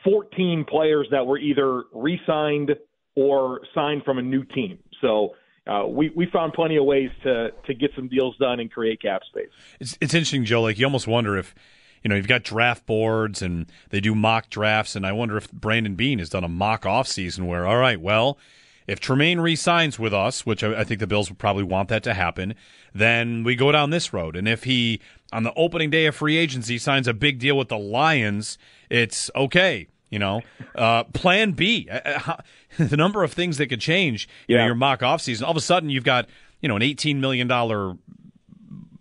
14 0.04 0.64
players 0.68 1.06
that 1.10 1.26
were 1.26 1.38
either 1.38 1.84
re-signed 1.92 2.70
or 3.14 3.60
signed 3.74 4.02
from 4.04 4.18
a 4.18 4.22
new 4.22 4.44
team. 4.44 4.78
So 5.00 5.34
uh, 5.66 5.86
we 5.86 6.10
we 6.16 6.26
found 6.32 6.52
plenty 6.52 6.76
of 6.76 6.84
ways 6.84 7.10
to 7.24 7.50
to 7.66 7.74
get 7.74 7.90
some 7.94 8.08
deals 8.08 8.36
done 8.38 8.60
and 8.60 8.70
create 8.70 9.02
cap 9.02 9.22
space. 9.28 9.50
It's 9.78 9.98
it's 10.00 10.14
interesting, 10.14 10.44
Joe. 10.44 10.62
Like 10.62 10.78
you 10.78 10.86
almost 10.86 11.06
wonder 11.06 11.36
if 11.36 11.54
you 12.02 12.08
know 12.08 12.14
you've 12.14 12.28
got 12.28 12.42
draft 12.42 12.86
boards 12.86 13.42
and 13.42 13.66
they 13.90 14.00
do 14.00 14.14
mock 14.14 14.50
drafts, 14.50 14.96
and 14.96 15.06
I 15.06 15.12
wonder 15.12 15.36
if 15.36 15.50
Brandon 15.52 15.94
Beane 15.94 16.18
has 16.18 16.28
done 16.28 16.44
a 16.44 16.48
mock 16.48 16.86
off 16.86 17.06
season 17.06 17.46
where 17.46 17.66
all 17.66 17.78
right, 17.78 18.00
well. 18.00 18.38
If 18.86 18.98
Tremaine 18.98 19.38
re-signs 19.38 20.00
with 20.00 20.12
us, 20.12 20.44
which 20.44 20.64
I, 20.64 20.82
think 20.82 20.98
the 20.98 21.06
Bills 21.06 21.28
would 21.28 21.38
probably 21.38 21.62
want 21.62 21.90
that 21.90 22.02
to 22.02 22.14
happen, 22.14 22.56
then 22.92 23.44
we 23.44 23.54
go 23.54 23.70
down 23.70 23.90
this 23.90 24.12
road. 24.12 24.34
And 24.34 24.48
if 24.48 24.64
he, 24.64 25.00
on 25.32 25.44
the 25.44 25.54
opening 25.54 25.90
day 25.90 26.06
of 26.06 26.16
free 26.16 26.36
agency, 26.36 26.76
signs 26.76 27.06
a 27.06 27.14
big 27.14 27.38
deal 27.38 27.56
with 27.56 27.68
the 27.68 27.78
Lions, 27.78 28.58
it's 28.88 29.30
okay 29.36 29.86
you 30.10 30.18
know, 30.18 30.42
uh, 30.74 31.04
Plan 31.04 31.52
B. 31.52 31.88
Uh, 31.90 32.00
uh 32.04 32.36
the 32.78 32.96
number 32.96 33.22
of 33.22 33.32
things 33.32 33.58
that 33.58 33.68
could 33.68 33.80
change. 33.80 34.28
You 34.46 34.56
yeah. 34.56 34.62
know, 34.62 34.66
your 34.66 34.74
mock 34.74 35.02
off 35.02 35.22
season. 35.22 35.44
All 35.44 35.52
of 35.52 35.56
a 35.56 35.60
sudden, 35.60 35.88
you've 35.88 36.04
got 36.04 36.28
you 36.60 36.68
know 36.68 36.76
an 36.76 36.82
eighteen 36.82 37.20
million 37.20 37.46
dollar 37.46 37.96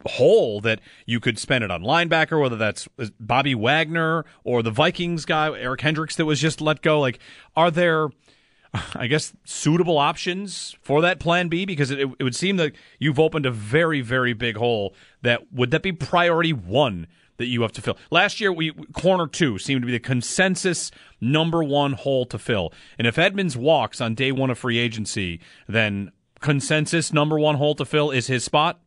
hole 0.06 0.62
that 0.62 0.80
you 1.06 1.20
could 1.20 1.38
spend 1.38 1.64
it 1.64 1.72
on 1.72 1.82
linebacker, 1.82 2.40
whether 2.40 2.56
that's 2.56 2.88
uh, 2.98 3.08
Bobby 3.20 3.56
Wagner 3.56 4.26
or 4.44 4.64
the 4.64 4.72
Vikings 4.72 5.26
guy 5.26 5.50
Eric 5.58 5.82
Kendricks, 5.82 6.16
that 6.16 6.26
was 6.26 6.40
just 6.40 6.62
let 6.62 6.82
go. 6.82 7.00
Like, 7.00 7.20
are 7.56 7.72
there? 7.72 8.10
I 8.96 9.08
guess 9.08 9.34
suitable 9.46 9.98
options 9.98 10.76
for 10.82 11.02
that 11.02 11.20
plan 11.20 11.48
B 11.48 11.66
because 11.66 11.90
it, 11.90 12.00
it 12.00 12.24
would 12.24 12.36
seem 12.36 12.58
that 12.58 12.74
you've 13.00 13.20
opened 13.20 13.48
a 13.48 13.52
very 13.52 14.02
very 14.02 14.34
big 14.34 14.58
hole. 14.58 14.94
That 15.24 15.52
would 15.52 15.72
that 15.72 15.82
be 15.82 15.92
priority 15.92 16.54
one 16.54 17.08
that 17.40 17.48
you 17.48 17.64
have 17.64 17.72
to 17.72 17.82
fill. 17.82 17.98
Last 18.12 18.40
year, 18.40 18.54
we 18.54 18.72
corner 18.94 19.26
two 19.26 19.58
seemed 19.58 19.82
to 19.82 19.86
be 19.88 19.94
the 19.94 20.00
consensus 20.00 20.92
number 21.20 21.64
one 21.64 21.94
hole 21.94 22.26
to 22.28 22.38
fill. 22.38 22.72
And 22.98 23.08
if 23.08 23.18
Edmunds 23.18 23.58
walks 23.58 24.00
on 24.00 24.14
day 24.14 24.32
one 24.32 24.52
of 24.52 24.60
free 24.60 24.78
agency, 24.78 25.40
then 25.68 26.12
consensus 26.40 27.12
number 27.12 27.40
one 27.40 27.56
hole 27.56 27.76
to 27.76 27.86
fill 27.86 28.12
is 28.12 28.28
his 28.28 28.44
spot. 28.44 28.80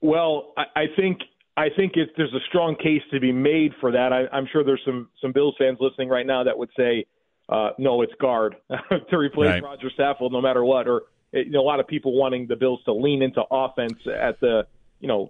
Well, 0.00 0.52
I, 0.56 0.64
I 0.76 0.84
think 0.96 1.18
I 1.56 1.68
think 1.74 1.92
it, 1.96 2.10
there's 2.16 2.32
a 2.34 2.44
strong 2.48 2.76
case 2.76 3.02
to 3.12 3.20
be 3.20 3.32
made 3.32 3.72
for 3.80 3.92
that. 3.92 4.12
I, 4.12 4.26
I'm 4.32 4.46
sure 4.50 4.64
there's 4.64 4.82
some 4.84 5.08
some 5.20 5.32
Bills 5.32 5.54
fans 5.58 5.78
listening 5.80 6.08
right 6.08 6.26
now 6.26 6.44
that 6.44 6.56
would 6.56 6.70
say, 6.76 7.06
uh, 7.48 7.70
no, 7.78 8.02
it's 8.02 8.14
guard 8.20 8.56
to 9.10 9.16
replace 9.16 9.50
right. 9.50 9.62
Roger 9.62 9.90
Saffold 9.98 10.32
no 10.32 10.40
matter 10.40 10.64
what, 10.64 10.86
or 10.88 11.02
you 11.32 11.50
know, 11.50 11.60
a 11.60 11.62
lot 11.62 11.80
of 11.80 11.86
people 11.86 12.16
wanting 12.16 12.46
the 12.46 12.56
Bills 12.56 12.80
to 12.84 12.92
lean 12.92 13.22
into 13.22 13.42
offense 13.50 13.98
at 14.06 14.40
the 14.40 14.66
you 15.00 15.08
know, 15.08 15.28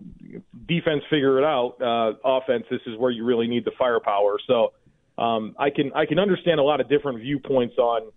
defense 0.66 1.02
figure 1.10 1.38
it 1.38 1.44
out. 1.44 1.76
Uh, 1.80 2.12
offense, 2.24 2.64
this 2.70 2.80
is 2.86 2.96
where 2.96 3.10
you 3.10 3.24
really 3.24 3.46
need 3.46 3.64
the 3.64 3.72
firepower. 3.78 4.38
So 4.46 4.72
um, 5.18 5.54
I 5.58 5.70
can 5.70 5.92
I 5.94 6.06
can 6.06 6.18
understand 6.18 6.60
a 6.60 6.62
lot 6.62 6.80
of 6.80 6.88
different 6.88 7.20
viewpoints 7.20 7.76
on 7.76 8.12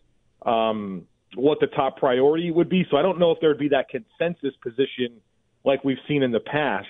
um, 0.45 1.07
what 1.35 1.59
the 1.59 1.67
top 1.67 1.97
priority 1.97 2.51
would 2.51 2.69
be. 2.69 2.85
So 2.89 2.97
I 2.97 3.01
don't 3.01 3.19
know 3.19 3.31
if 3.31 3.39
there 3.41 3.49
would 3.49 3.59
be 3.59 3.69
that 3.69 3.89
consensus 3.89 4.53
position 4.61 5.19
like 5.63 5.83
we've 5.83 5.97
seen 6.07 6.23
in 6.23 6.31
the 6.31 6.39
past. 6.39 6.87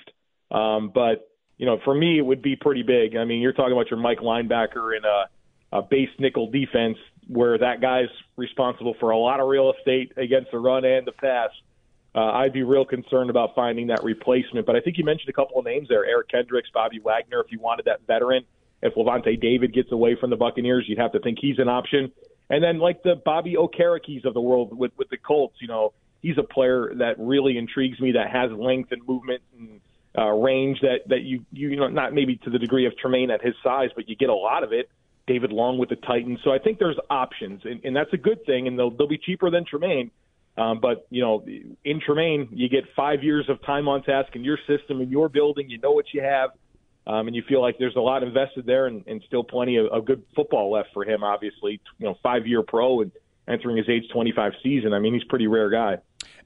Um, 0.49 0.91
but 0.93 1.29
you 1.57 1.65
know, 1.65 1.79
for 1.83 1.93
me, 1.93 2.17
it 2.17 2.25
would 2.25 2.41
be 2.41 2.55
pretty 2.55 2.83
big. 2.83 3.15
I 3.15 3.25
mean, 3.25 3.41
you're 3.41 3.53
talking 3.53 3.73
about 3.73 3.89
your 3.91 3.99
Mike 3.99 4.19
linebacker 4.19 4.97
in 4.97 5.03
a, 5.05 5.77
a 5.77 5.81
base 5.81 6.09
nickel 6.19 6.49
defense 6.49 6.97
where 7.27 7.57
that 7.57 7.81
guy's 7.81 8.09
responsible 8.35 8.95
for 8.99 9.11
a 9.11 9.17
lot 9.17 9.39
of 9.39 9.47
real 9.47 9.71
estate 9.77 10.13
against 10.17 10.51
the 10.51 10.57
run 10.57 10.83
and 10.85 11.05
the 11.05 11.11
pass 11.11 11.49
uh, 12.13 12.19
I'd 12.19 12.53
be 12.53 12.63
real 12.63 12.83
concerned 12.83 13.29
about 13.29 13.55
finding 13.55 13.87
that 13.87 14.03
replacement. 14.03 14.65
But 14.65 14.75
I 14.75 14.81
think 14.81 14.97
you 14.97 15.05
mentioned 15.05 15.29
a 15.29 15.33
couple 15.33 15.57
of 15.59 15.65
names 15.65 15.87
there: 15.87 16.05
Eric 16.05 16.29
Kendricks, 16.29 16.69
Bobby 16.73 16.99
Wagner. 16.99 17.39
If 17.39 17.51
you 17.51 17.59
wanted 17.59 17.85
that 17.85 18.05
veteran, 18.05 18.43
if 18.81 18.95
Lavonte 18.95 19.39
David 19.39 19.73
gets 19.73 19.91
away 19.91 20.17
from 20.19 20.29
the 20.29 20.35
Buccaneers, 20.35 20.85
you'd 20.87 20.99
have 20.99 21.13
to 21.13 21.19
think 21.19 21.37
he's 21.39 21.59
an 21.59 21.69
option. 21.69 22.11
And 22.49 22.61
then 22.61 22.79
like 22.79 23.01
the 23.03 23.15
Bobby 23.23 23.55
Okerekes 23.55 24.25
of 24.25 24.33
the 24.33 24.41
world 24.41 24.77
with 24.77 24.91
with 24.97 25.09
the 25.09 25.17
Colts, 25.17 25.55
you 25.61 25.69
know, 25.69 25.93
he's 26.21 26.37
a 26.37 26.43
player 26.43 26.91
that 26.97 27.15
really 27.17 27.57
intrigues 27.57 27.99
me. 27.99 28.13
That 28.13 28.29
has 28.31 28.51
length 28.51 28.91
and 28.91 29.05
movement 29.07 29.41
and 29.57 29.81
uh, 30.17 30.29
range 30.29 30.79
that 30.81 31.07
that 31.07 31.21
you 31.21 31.45
you 31.51 31.75
know 31.75 31.87
not 31.87 32.13
maybe 32.13 32.37
to 32.37 32.49
the 32.49 32.59
degree 32.59 32.85
of 32.85 32.97
Tremaine 32.97 33.31
at 33.31 33.43
his 33.43 33.55
size, 33.63 33.89
but 33.95 34.09
you 34.09 34.15
get 34.15 34.29
a 34.29 34.35
lot 34.35 34.63
of 34.63 34.73
it. 34.73 34.89
David 35.27 35.51
Long 35.51 35.77
with 35.77 35.89
the 35.89 35.95
Titans, 35.95 36.39
so 36.43 36.51
I 36.51 36.57
think 36.57 36.79
there's 36.79 36.97
options, 37.09 37.61
and, 37.63 37.85
and 37.85 37.95
that's 37.95 38.11
a 38.11 38.17
good 38.17 38.43
thing. 38.45 38.67
And 38.67 38.77
they'll 38.77 38.89
they'll 38.89 39.07
be 39.07 39.19
cheaper 39.19 39.49
than 39.49 39.65
Tremaine. 39.65 40.11
Um, 40.57 40.79
but 40.81 41.07
you 41.09 41.21
know, 41.21 41.45
in 41.85 42.01
Tremaine, 42.01 42.49
you 42.51 42.67
get 42.67 42.83
five 42.95 43.23
years 43.23 43.47
of 43.47 43.63
time 43.63 43.87
on 43.87 44.03
task 44.03 44.35
in 44.35 44.43
your 44.43 44.57
system, 44.67 44.99
in 44.99 45.09
your 45.09 45.29
building. 45.29 45.69
You 45.69 45.77
know 45.77 45.91
what 45.91 46.05
you 46.13 46.21
have, 46.21 46.49
um, 47.07 47.27
and 47.27 47.35
you 47.35 47.43
feel 47.47 47.61
like 47.61 47.77
there's 47.79 47.95
a 47.95 48.01
lot 48.01 48.23
invested 48.23 48.65
there, 48.65 48.87
and, 48.87 49.05
and 49.07 49.23
still 49.27 49.43
plenty 49.43 49.77
of, 49.77 49.85
of 49.87 50.05
good 50.05 50.23
football 50.35 50.71
left 50.71 50.89
for 50.93 51.05
him. 51.05 51.23
Obviously, 51.23 51.79
you 51.99 52.07
know, 52.07 52.17
five 52.21 52.45
year 52.45 52.63
pro 52.63 53.01
and 53.01 53.11
entering 53.47 53.77
his 53.77 53.87
age 53.89 54.03
25 54.11 54.53
season. 54.61 54.93
I 54.93 54.99
mean, 54.99 55.13
he's 55.13 55.23
a 55.23 55.29
pretty 55.29 55.47
rare 55.47 55.69
guy. 55.69 55.97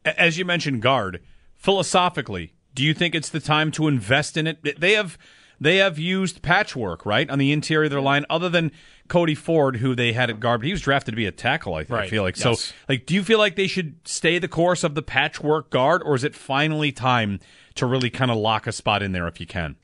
As 0.05 0.37
you 0.37 0.45
mentioned, 0.45 0.81
guard. 0.81 1.21
Philosophically, 1.55 2.53
do 2.73 2.83
you 2.83 2.93
think 2.93 3.15
it's 3.15 3.29
the 3.29 3.39
time 3.39 3.71
to 3.71 3.87
invest 3.87 4.37
in 4.37 4.45
it? 4.47 4.79
They 4.79 4.93
have 4.93 5.17
they 5.59 5.77
have 5.77 5.97
used 5.97 6.41
patchwork 6.41 7.05
right 7.05 7.29
on 7.29 7.39
the 7.39 7.51
interior 7.51 7.85
of 7.85 7.91
their 7.91 8.01
line, 8.01 8.25
other 8.29 8.49
than 8.49 8.71
Cody 9.07 9.35
Ford, 9.35 9.77
who 9.77 9.95
they 9.95 10.13
had 10.13 10.29
at 10.29 10.39
guard. 10.39 10.61
But 10.61 10.67
he 10.67 10.73
was 10.73 10.81
drafted 10.81 11.13
to 11.13 11.15
be 11.15 11.25
a 11.25 11.31
tackle. 11.31 11.75
I, 11.75 11.85
right. 11.87 12.03
I 12.03 12.07
feel 12.07 12.23
like 12.23 12.37
yes. 12.37 12.59
so. 12.59 12.73
Like, 12.89 13.05
do 13.05 13.13
you 13.13 13.23
feel 13.23 13.39
like 13.39 13.55
they 13.55 13.67
should 13.67 13.95
stay 14.07 14.37
the 14.37 14.47
course 14.47 14.83
of 14.83 14.95
the 14.95 15.01
patchwork 15.01 15.69
guard, 15.69 16.03
or 16.03 16.15
is 16.15 16.23
it 16.23 16.35
finally 16.35 16.91
time 16.91 17.39
to 17.75 17.85
really 17.85 18.09
kind 18.09 18.31
of 18.31 18.37
lock 18.37 18.67
a 18.67 18.71
spot 18.71 19.01
in 19.01 19.11
there 19.11 19.27
if 19.27 19.39
you 19.39 19.47
can? 19.47 19.75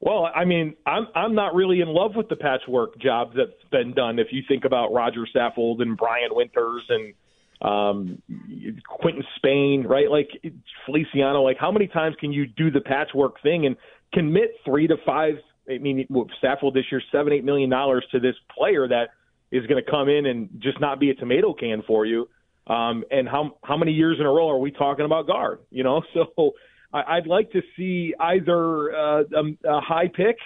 Well, 0.00 0.30
I 0.34 0.46
mean, 0.46 0.76
I'm 0.86 1.08
I'm 1.14 1.34
not 1.34 1.54
really 1.54 1.82
in 1.82 1.88
love 1.88 2.16
with 2.16 2.28
the 2.30 2.36
patchwork 2.36 2.98
job 2.98 3.34
that's 3.36 3.62
been 3.70 3.92
done. 3.92 4.18
If 4.18 4.28
you 4.32 4.42
think 4.48 4.64
about 4.64 4.92
Roger 4.92 5.26
Saffold 5.34 5.82
and 5.82 5.96
Brian 5.96 6.30
Winters 6.32 6.84
and 6.88 7.12
um, 7.62 8.22
Quinton 8.88 9.24
Spain, 9.36 9.84
right? 9.86 10.10
Like 10.10 10.28
Feliciano, 10.86 11.42
like 11.42 11.58
how 11.58 11.70
many 11.70 11.86
times 11.86 12.16
can 12.18 12.32
you 12.32 12.46
do 12.46 12.70
the 12.70 12.80
patchwork 12.80 13.42
thing 13.42 13.66
and 13.66 13.76
commit 14.14 14.54
three 14.64 14.86
to 14.86 14.96
five? 15.04 15.34
I 15.68 15.78
mean, 15.78 16.06
Saffold 16.42 16.74
this 16.74 16.84
year 16.90 17.02
seven 17.12 17.32
eight 17.32 17.44
million 17.44 17.70
dollars 17.70 18.04
to 18.12 18.20
this 18.20 18.34
player 18.56 18.88
that 18.88 19.10
is 19.52 19.66
going 19.66 19.82
to 19.82 19.90
come 19.90 20.08
in 20.08 20.26
and 20.26 20.48
just 20.58 20.80
not 20.80 20.98
be 21.00 21.10
a 21.10 21.14
tomato 21.14 21.52
can 21.52 21.82
for 21.86 22.06
you. 22.06 22.28
Um, 22.66 23.04
and 23.10 23.28
how 23.28 23.56
how 23.62 23.76
many 23.76 23.92
years 23.92 24.16
in 24.20 24.26
a 24.26 24.30
row 24.30 24.48
are 24.48 24.58
we 24.58 24.70
talking 24.70 25.04
about 25.04 25.26
guard? 25.26 25.60
You 25.70 25.84
know, 25.84 26.02
so 26.14 26.52
I, 26.92 27.16
I'd 27.16 27.26
like 27.26 27.52
to 27.52 27.60
see 27.76 28.14
either 28.18 28.94
uh, 28.94 29.22
a, 29.34 29.68
a 29.68 29.80
high 29.80 30.08
pick 30.08 30.36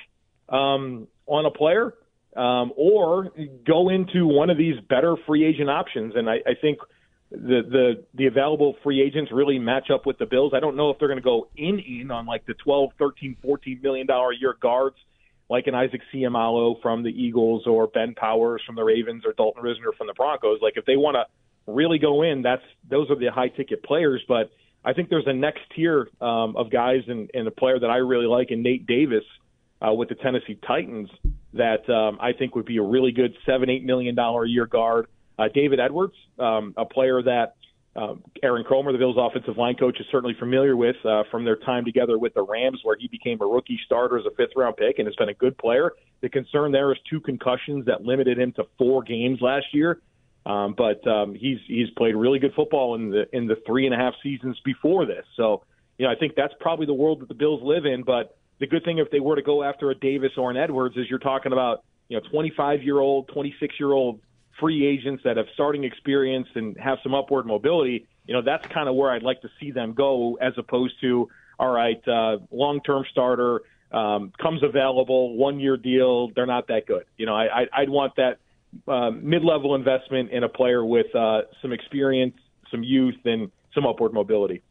um, 0.49 1.07
on 1.27 1.47
a 1.47 1.51
player 1.51 1.95
um, 2.37 2.73
or 2.77 3.31
go 3.67 3.89
into 3.89 4.27
one 4.27 4.51
of 4.51 4.59
these 4.59 4.75
better 4.89 5.17
free 5.27 5.45
agent 5.45 5.71
options. 5.71 6.15
And 6.17 6.29
I, 6.29 6.37
I 6.47 6.55
think 6.61 6.79
the 7.35 7.63
the 7.69 8.05
the 8.15 8.27
available 8.27 8.77
free 8.83 9.03
agents 9.03 9.31
really 9.33 9.59
match 9.59 9.91
up 9.93 10.07
with 10.07 10.19
the 10.19 10.27
Bills. 10.27 10.53
I 10.55 10.61
don't 10.61 10.77
know 10.77 10.91
if 10.91 10.99
they're 10.99 11.09
going 11.09 11.21
to 11.21 11.25
go 11.25 11.49
in 11.57 11.79
in 11.79 12.11
on 12.11 12.27
like 12.27 12.47
the 12.47 12.55
12, 12.55 12.91
13, 12.99 13.37
14 13.43 13.81
million 13.83 14.07
dollar 14.07 14.33
a 14.33 14.37
year 14.37 14.57
guards 14.61 14.97
like 15.51 15.67
an 15.67 15.75
Isaac 15.75 16.01
Seumalo 16.13 16.81
from 16.81 17.03
the 17.03 17.11
Eagles 17.11 17.67
or 17.67 17.87
Ben 17.87 18.15
Powers 18.15 18.63
from 18.67 18.77
the 18.77 18.83
Ravens 18.83 19.25
or 19.27 19.33
Dalton 19.33 19.63
Risner 19.63 19.95
from 19.97 20.07
the 20.07 20.15
Broncos. 20.15 20.61
Like 20.63 20.75
if 20.77 20.87
they 20.87 20.97
want 20.97 21.17
to 21.17 21.73
really 21.73 21.99
go 21.99 22.23
in, 22.23 22.43
that's 22.43 22.63
those 22.89 23.11
are 23.11 23.17
the 23.17 23.31
high 23.31 23.49
ticket 23.49 23.83
players. 23.83 24.23
But 24.27 24.51
I 24.85 24.93
think 24.93 25.11
there's 25.11 25.27
a 25.27 25.33
next 25.33 25.61
tier 25.75 26.09
um, 26.21 26.57
of 26.57 26.71
guys 26.71 27.03
and, 27.09 27.31
and 27.35 27.47
a 27.47 27.51
player 27.51 27.79
that 27.79 27.91
I 27.91 27.97
really 27.97 28.27
like 28.27 28.51
in 28.51 28.63
Nate 28.63 28.87
Davis 28.87 29.25
uh, 29.87 29.93
with 29.93 30.09
the 30.09 30.15
Tennessee 30.15 30.59
Titans 30.67 31.11
that 31.53 31.89
um, 31.91 32.19
I 32.21 32.33
think 32.33 32.55
would 32.55 32.67
be 32.67 32.79
a 32.79 32.83
really 32.83 33.13
good 33.13 33.35
seven 33.47 33.71
eight 33.71 33.85
million 33.85 34.15
dollar 34.15 34.45
a 34.45 34.49
year 34.49 34.67
guard 34.67 35.07
uh, 35.39 35.49
David 35.53 35.81
Edwards, 35.81 36.15
um, 36.39 36.75
a 36.77 36.85
player 36.85 37.23
that 37.23 37.55
uh, 37.97 38.15
Aaron 38.43 38.65
Kromer, 38.65 38.93
the 38.93 38.99
Bills' 38.99 39.17
offensive 39.19 39.57
line 39.57 39.77
coach, 39.77 40.01
is 40.01 40.07
certainly 40.11 40.35
familiar 40.39 40.77
with 40.77 40.97
uh, 41.05 41.23
from 41.31 41.45
their 41.45 41.57
time 41.57 41.85
together 41.85 42.19
with 42.19 42.35
the 42.35 42.43
Rams, 42.43 42.81
where 42.83 42.97
he 42.99 43.07
became 43.09 43.41
a 43.41 43.47
rookie 43.47 43.79
starter 43.87 44.19
as 44.19 44.25
a 44.27 44.35
fifth-round 44.35 44.77
pick 44.77 44.99
and 44.99 45.07
has 45.07 45.15
been 45.15 45.29
a 45.29 45.35
good 45.35 45.57
player. 45.59 45.93
The 46.21 46.29
concern 46.29 46.73
there 46.73 46.91
is 46.93 46.99
two 47.09 47.21
concussions 47.21 47.87
that 47.87 48.03
limited 48.03 48.39
him 48.39 48.53
to 48.53 48.65
four 48.79 49.03
games 49.03 49.41
last 49.41 49.67
year. 49.73 50.01
Um, 50.47 50.75
but 50.77 51.07
um, 51.07 51.35
he's 51.35 51.59
he's 51.67 51.89
played 51.97 52.15
really 52.15 52.39
good 52.39 52.53
football 52.55 52.97
in 52.97 53.11
the 53.11 53.25
in 53.35 53.47
the 53.47 53.57
three 53.67 53.87
and 53.87 53.95
a 53.95 53.99
half 53.99 54.13
seasons 54.23 54.61
before 54.65 55.07
this. 55.07 55.25
So 55.37 55.63
you 55.97 56.07
know 56.07 56.13
I 56.13 56.17
think 56.17 56.35
that's 56.37 56.53
probably 56.61 56.87
the 56.87 56.95
world 56.95 57.21
that 57.21 57.29
the 57.29 57.35
Bills 57.35 57.61
live 57.63 57.87
in. 57.87 58.03
But 58.03 58.37
the 58.61 58.67
good 58.67 58.85
thing 58.85 58.99
if 58.99 59.11
they 59.11 59.21
were 59.21 59.37
to 59.37 59.43
go 59.43 59.63
after 59.63 59.91
a 59.91 59.95
Davis 59.95 60.33
or 60.37 60.51
an 60.51 60.59
Edwards 60.59 60.97
is 60.97 61.07
you're 61.09 61.19
talking 61.19 61.53
about 61.53 61.83
you 62.09 62.19
know 62.19 62.29
25 62.31 62.83
year 62.83 62.99
old, 62.99 63.29
26 63.29 63.75
year 63.81 63.93
old 63.93 64.21
free 64.59 64.87
agents 64.87 65.23
that 65.25 65.37
have 65.37 65.47
starting 65.55 65.85
experience 65.85 66.49
and 66.55 66.77
have 66.79 66.99
some 67.03 67.15
upward 67.15 67.47
mobility, 67.47 68.07
you 68.27 68.35
know, 68.35 68.43
that's 68.43 68.67
kind 68.69 68.89
of 68.89 68.95
where 68.95 69.11
I'd 69.11 69.23
like 69.23 69.43
to 69.43 69.51
see 69.61 69.71
them 69.71 69.93
go 69.93 70.39
as 70.41 70.53
opposed 70.57 70.95
to, 71.01 71.29
all 71.59 71.71
right, 71.71 72.07
uh, 72.09 72.39
long 72.51 72.81
term 72.81 73.05
starter, 73.11 73.63
um, 73.93 74.33
comes 74.41 74.63
available, 74.63 75.37
one 75.37 75.61
year 75.61 75.77
deal, 75.77 76.29
they're 76.35 76.47
not 76.47 76.69
that 76.69 76.87
good. 76.87 77.05
You 77.17 77.27
know, 77.27 77.35
I, 77.35 77.67
I'd 77.73 77.91
want 77.91 78.17
that 78.17 78.39
uh, 78.89 79.11
mid 79.11 79.45
level 79.45 79.75
investment 79.75 80.31
in 80.31 80.43
a 80.43 80.49
player 80.49 80.85
with 80.85 81.15
uh, 81.15 81.43
some 81.63 81.73
experience, 81.73 82.37
some 82.71 82.83
youth, 82.83 83.17
and 83.25 83.51
some 83.73 83.87
upward 83.87 84.13
mobility 84.13 84.63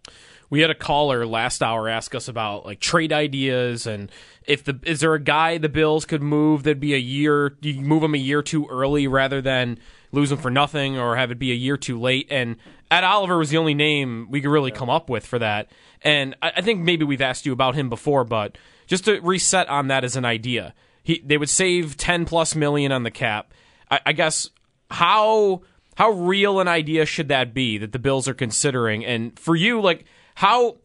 we 0.53 0.61
had 0.61 0.69
a 0.69 0.75
caller 0.75 1.25
last 1.25 1.63
hour 1.63 1.89
ask 1.89 2.13
us 2.13 2.27
about 2.27 2.63
like 2.63 2.79
trade 2.79 3.11
ideas 3.11 3.87
and 3.87 4.11
if 4.45 4.63
the 4.63 4.79
is 4.83 4.99
there 4.99 5.15
a 5.15 5.19
guy 5.19 5.57
the 5.57 5.67
Bills 5.67 6.05
could 6.05 6.21
move 6.21 6.61
that'd 6.61 6.79
be 6.79 6.93
a 6.93 6.99
year 6.99 7.57
you 7.63 7.81
move 7.81 8.03
him 8.03 8.13
a 8.13 8.19
year 8.19 8.43
too 8.43 8.67
early 8.69 9.07
rather 9.07 9.41
than 9.41 9.79
lose 10.11 10.31
him 10.31 10.37
for 10.37 10.51
nothing 10.51 10.95
or 10.95 11.15
have 11.15 11.31
it 11.31 11.39
be 11.39 11.51
a 11.51 11.55
year 11.55 11.75
too 11.75 11.99
late? 11.99 12.27
And 12.29 12.57
Ed 12.91 13.03
Oliver 13.03 13.39
was 13.39 13.49
the 13.49 13.57
only 13.57 13.73
name 13.73 14.27
we 14.29 14.41
could 14.41 14.51
really 14.51 14.69
come 14.69 14.91
up 14.91 15.09
with 15.09 15.25
for 15.25 15.39
that. 15.39 15.71
And 16.03 16.35
I, 16.39 16.51
I, 16.57 16.61
think 16.61 16.81
maybe 16.81 17.03
we've 17.03 17.19
asked 17.19 17.47
you 17.47 17.51
about 17.51 17.73
him 17.73 17.89
before 17.89 18.23
but 18.23 18.55
just 18.85 19.05
to 19.05 19.19
reset 19.21 19.67
on 19.69 19.87
that 19.87 20.03
as 20.03 20.15
an 20.15 20.23
idea 20.23 20.75
he 21.01 21.19
they 21.25 21.39
would 21.39 21.49
save 21.49 21.97
10 21.97 22.25
plus 22.25 22.53
million 22.53 22.91
on 22.91 23.01
the 23.01 23.09
cap. 23.09 23.55
I, 23.89 24.01
I 24.05 24.13
guess 24.13 24.51
how 24.91 25.63
how 25.95 26.11
real 26.11 26.59
an 26.59 26.67
idea 26.67 27.07
should 27.07 27.29
that 27.29 27.55
be 27.55 27.79
that 27.79 27.91
the 27.91 27.97
Bills 27.97 28.27
are 28.27 28.35
considering? 28.35 29.03
And 29.03 29.39
for 29.39 29.55
you 29.55 29.81
like 29.81 30.05
how, 30.35 30.77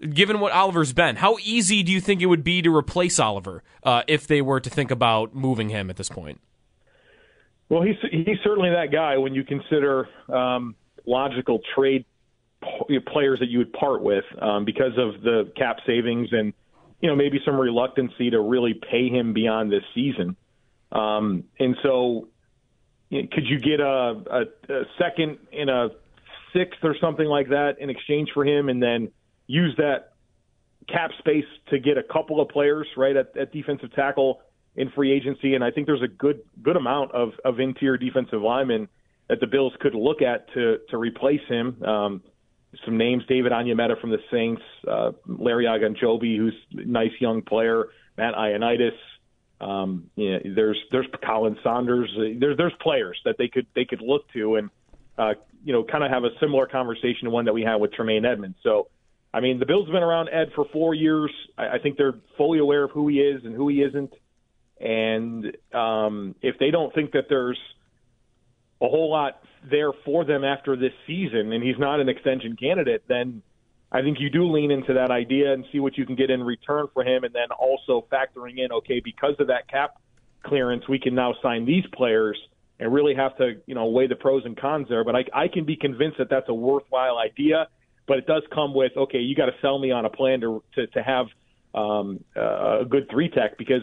given 0.00 0.40
what 0.40 0.52
Oliver's 0.52 0.92
been, 0.92 1.16
how 1.16 1.36
easy 1.42 1.82
do 1.82 1.92
you 1.92 2.00
think 2.00 2.22
it 2.22 2.26
would 2.26 2.44
be 2.44 2.62
to 2.62 2.74
replace 2.74 3.18
Oliver 3.18 3.62
uh, 3.82 4.02
if 4.06 4.26
they 4.26 4.42
were 4.42 4.60
to 4.60 4.70
think 4.70 4.90
about 4.90 5.34
moving 5.34 5.68
him 5.68 5.90
at 5.90 5.96
this 5.96 6.08
point? 6.08 6.40
Well, 7.68 7.82
he's 7.82 7.96
he's 8.10 8.38
certainly 8.42 8.70
that 8.70 8.90
guy 8.90 9.18
when 9.18 9.34
you 9.34 9.44
consider 9.44 10.08
um, 10.28 10.74
logical 11.06 11.60
trade 11.74 12.04
players 13.06 13.38
that 13.38 13.48
you 13.48 13.58
would 13.58 13.72
part 13.72 14.02
with 14.02 14.24
um, 14.40 14.64
because 14.64 14.92
of 14.98 15.22
the 15.22 15.50
cap 15.56 15.78
savings 15.86 16.28
and 16.32 16.52
you 17.00 17.08
know 17.08 17.16
maybe 17.16 17.40
some 17.44 17.58
reluctancy 17.58 18.30
to 18.30 18.40
really 18.40 18.74
pay 18.74 19.08
him 19.08 19.32
beyond 19.32 19.70
this 19.70 19.84
season. 19.94 20.36
Um, 20.92 21.44
and 21.58 21.76
so, 21.82 22.28
you 23.08 23.22
know, 23.22 23.28
could 23.32 23.46
you 23.46 23.60
get 23.60 23.80
a, 23.80 23.84
a, 23.88 24.72
a 24.72 24.84
second 24.98 25.38
in 25.52 25.68
a 25.68 25.90
sixth 26.52 26.80
or 26.82 26.96
something 27.00 27.26
like 27.26 27.48
that 27.48 27.76
in 27.80 27.90
exchange 27.90 28.30
for 28.32 28.44
him, 28.44 28.68
and 28.68 28.82
then 28.82 29.10
use 29.46 29.74
that 29.78 30.12
cap 30.88 31.10
space 31.18 31.44
to 31.70 31.78
get 31.78 31.98
a 31.98 32.02
couple 32.02 32.40
of 32.40 32.48
players 32.48 32.86
right 32.96 33.16
at, 33.16 33.36
at 33.36 33.52
defensive 33.52 33.92
tackle 33.94 34.40
in 34.76 34.90
free 34.90 35.12
agency. 35.12 35.54
And 35.54 35.64
I 35.64 35.70
think 35.70 35.86
there's 35.86 36.02
a 36.02 36.08
good 36.08 36.40
good 36.62 36.76
amount 36.76 37.12
of, 37.12 37.32
of 37.44 37.60
interior 37.60 37.96
defensive 37.96 38.42
linemen 38.42 38.88
that 39.28 39.40
the 39.40 39.46
Bills 39.46 39.72
could 39.80 39.94
look 39.94 40.22
at 40.22 40.52
to 40.54 40.78
to 40.90 40.96
replace 40.96 41.46
him. 41.48 41.82
Um, 41.84 42.22
some 42.84 42.96
names: 42.96 43.24
David 43.28 43.52
Onyemata 43.52 44.00
from 44.00 44.10
the 44.10 44.20
Saints, 44.30 44.62
uh, 44.88 45.12
Larry 45.26 45.64
Ogunjobi, 45.64 46.36
who's 46.36 46.54
a 46.76 46.84
nice 46.84 47.12
young 47.20 47.42
player, 47.42 47.88
Matt 48.16 48.34
Ioannidis. 48.34 48.96
Um, 49.60 50.10
you 50.16 50.32
know, 50.32 50.40
there's 50.54 50.78
there's 50.90 51.06
Khalen 51.22 51.62
Saunders. 51.62 52.10
There's 52.16 52.56
there's 52.56 52.72
players 52.80 53.20
that 53.24 53.36
they 53.38 53.48
could 53.48 53.66
they 53.74 53.84
could 53.84 54.00
look 54.00 54.30
to 54.32 54.56
and 54.56 54.70
uh, 55.18 55.34
you 55.64 55.72
know, 55.72 55.84
kind 55.84 56.04
of 56.04 56.10
have 56.10 56.24
a 56.24 56.30
similar 56.40 56.66
conversation 56.66 57.24
to 57.24 57.30
one 57.30 57.44
that 57.44 57.52
we 57.52 57.62
had 57.62 57.76
with 57.76 57.92
Tremaine 57.92 58.24
Edmunds. 58.24 58.56
So, 58.62 58.88
I 59.32 59.40
mean, 59.40 59.58
the 59.58 59.66
Bills 59.66 59.86
have 59.86 59.92
been 59.92 60.02
around 60.02 60.28
Ed 60.28 60.50
for 60.54 60.64
four 60.72 60.94
years. 60.94 61.30
I, 61.56 61.76
I 61.76 61.78
think 61.78 61.96
they're 61.96 62.14
fully 62.36 62.58
aware 62.58 62.84
of 62.84 62.90
who 62.90 63.08
he 63.08 63.20
is 63.20 63.44
and 63.44 63.54
who 63.54 63.68
he 63.68 63.82
isn't. 63.82 64.12
And 64.80 65.56
um, 65.74 66.34
if 66.40 66.58
they 66.58 66.70
don't 66.70 66.94
think 66.94 67.12
that 67.12 67.26
there's 67.28 67.58
a 68.80 68.88
whole 68.88 69.10
lot 69.10 69.42
there 69.70 69.92
for 70.04 70.24
them 70.24 70.42
after 70.42 70.74
this 70.74 70.92
season, 71.06 71.52
and 71.52 71.62
he's 71.62 71.78
not 71.78 72.00
an 72.00 72.08
extension 72.08 72.56
candidate, 72.56 73.04
then 73.06 73.42
I 73.92 74.00
think 74.00 74.18
you 74.20 74.30
do 74.30 74.50
lean 74.50 74.70
into 74.70 74.94
that 74.94 75.10
idea 75.10 75.52
and 75.52 75.66
see 75.70 75.80
what 75.80 75.98
you 75.98 76.06
can 76.06 76.16
get 76.16 76.30
in 76.30 76.42
return 76.42 76.86
for 76.94 77.04
him, 77.04 77.24
and 77.24 77.34
then 77.34 77.50
also 77.50 78.06
factoring 78.10 78.58
in, 78.58 78.72
okay, 78.72 79.00
because 79.04 79.34
of 79.38 79.48
that 79.48 79.68
cap 79.68 79.96
clearance, 80.42 80.88
we 80.88 80.98
can 80.98 81.14
now 81.14 81.34
sign 81.42 81.66
these 81.66 81.84
players 81.92 82.38
and 82.80 82.92
really 82.92 83.14
have 83.14 83.36
to, 83.36 83.60
you 83.66 83.74
know, 83.76 83.86
weigh 83.86 84.08
the 84.08 84.16
pros 84.16 84.44
and 84.44 84.56
cons 84.56 84.88
there. 84.88 85.04
But 85.04 85.14
I, 85.14 85.24
I 85.32 85.48
can 85.48 85.64
be 85.64 85.76
convinced 85.76 86.18
that 86.18 86.30
that's 86.30 86.48
a 86.48 86.54
worthwhile 86.54 87.18
idea. 87.18 87.68
but 88.10 88.18
it 88.18 88.26
does 88.26 88.42
come 88.52 88.74
with 88.74 88.90
okay, 88.96 89.18
you 89.18 89.36
got 89.36 89.46
to 89.46 89.54
sell 89.62 89.78
me 89.78 89.92
on 89.92 90.04
a 90.04 90.10
plan 90.10 90.40
to 90.40 90.62
to, 90.74 90.86
to 90.88 91.02
have 91.02 91.26
um, 91.74 92.24
uh, 92.36 92.80
a 92.80 92.84
good 92.84 93.08
three 93.08 93.28
tech 93.28 93.56
because 93.56 93.82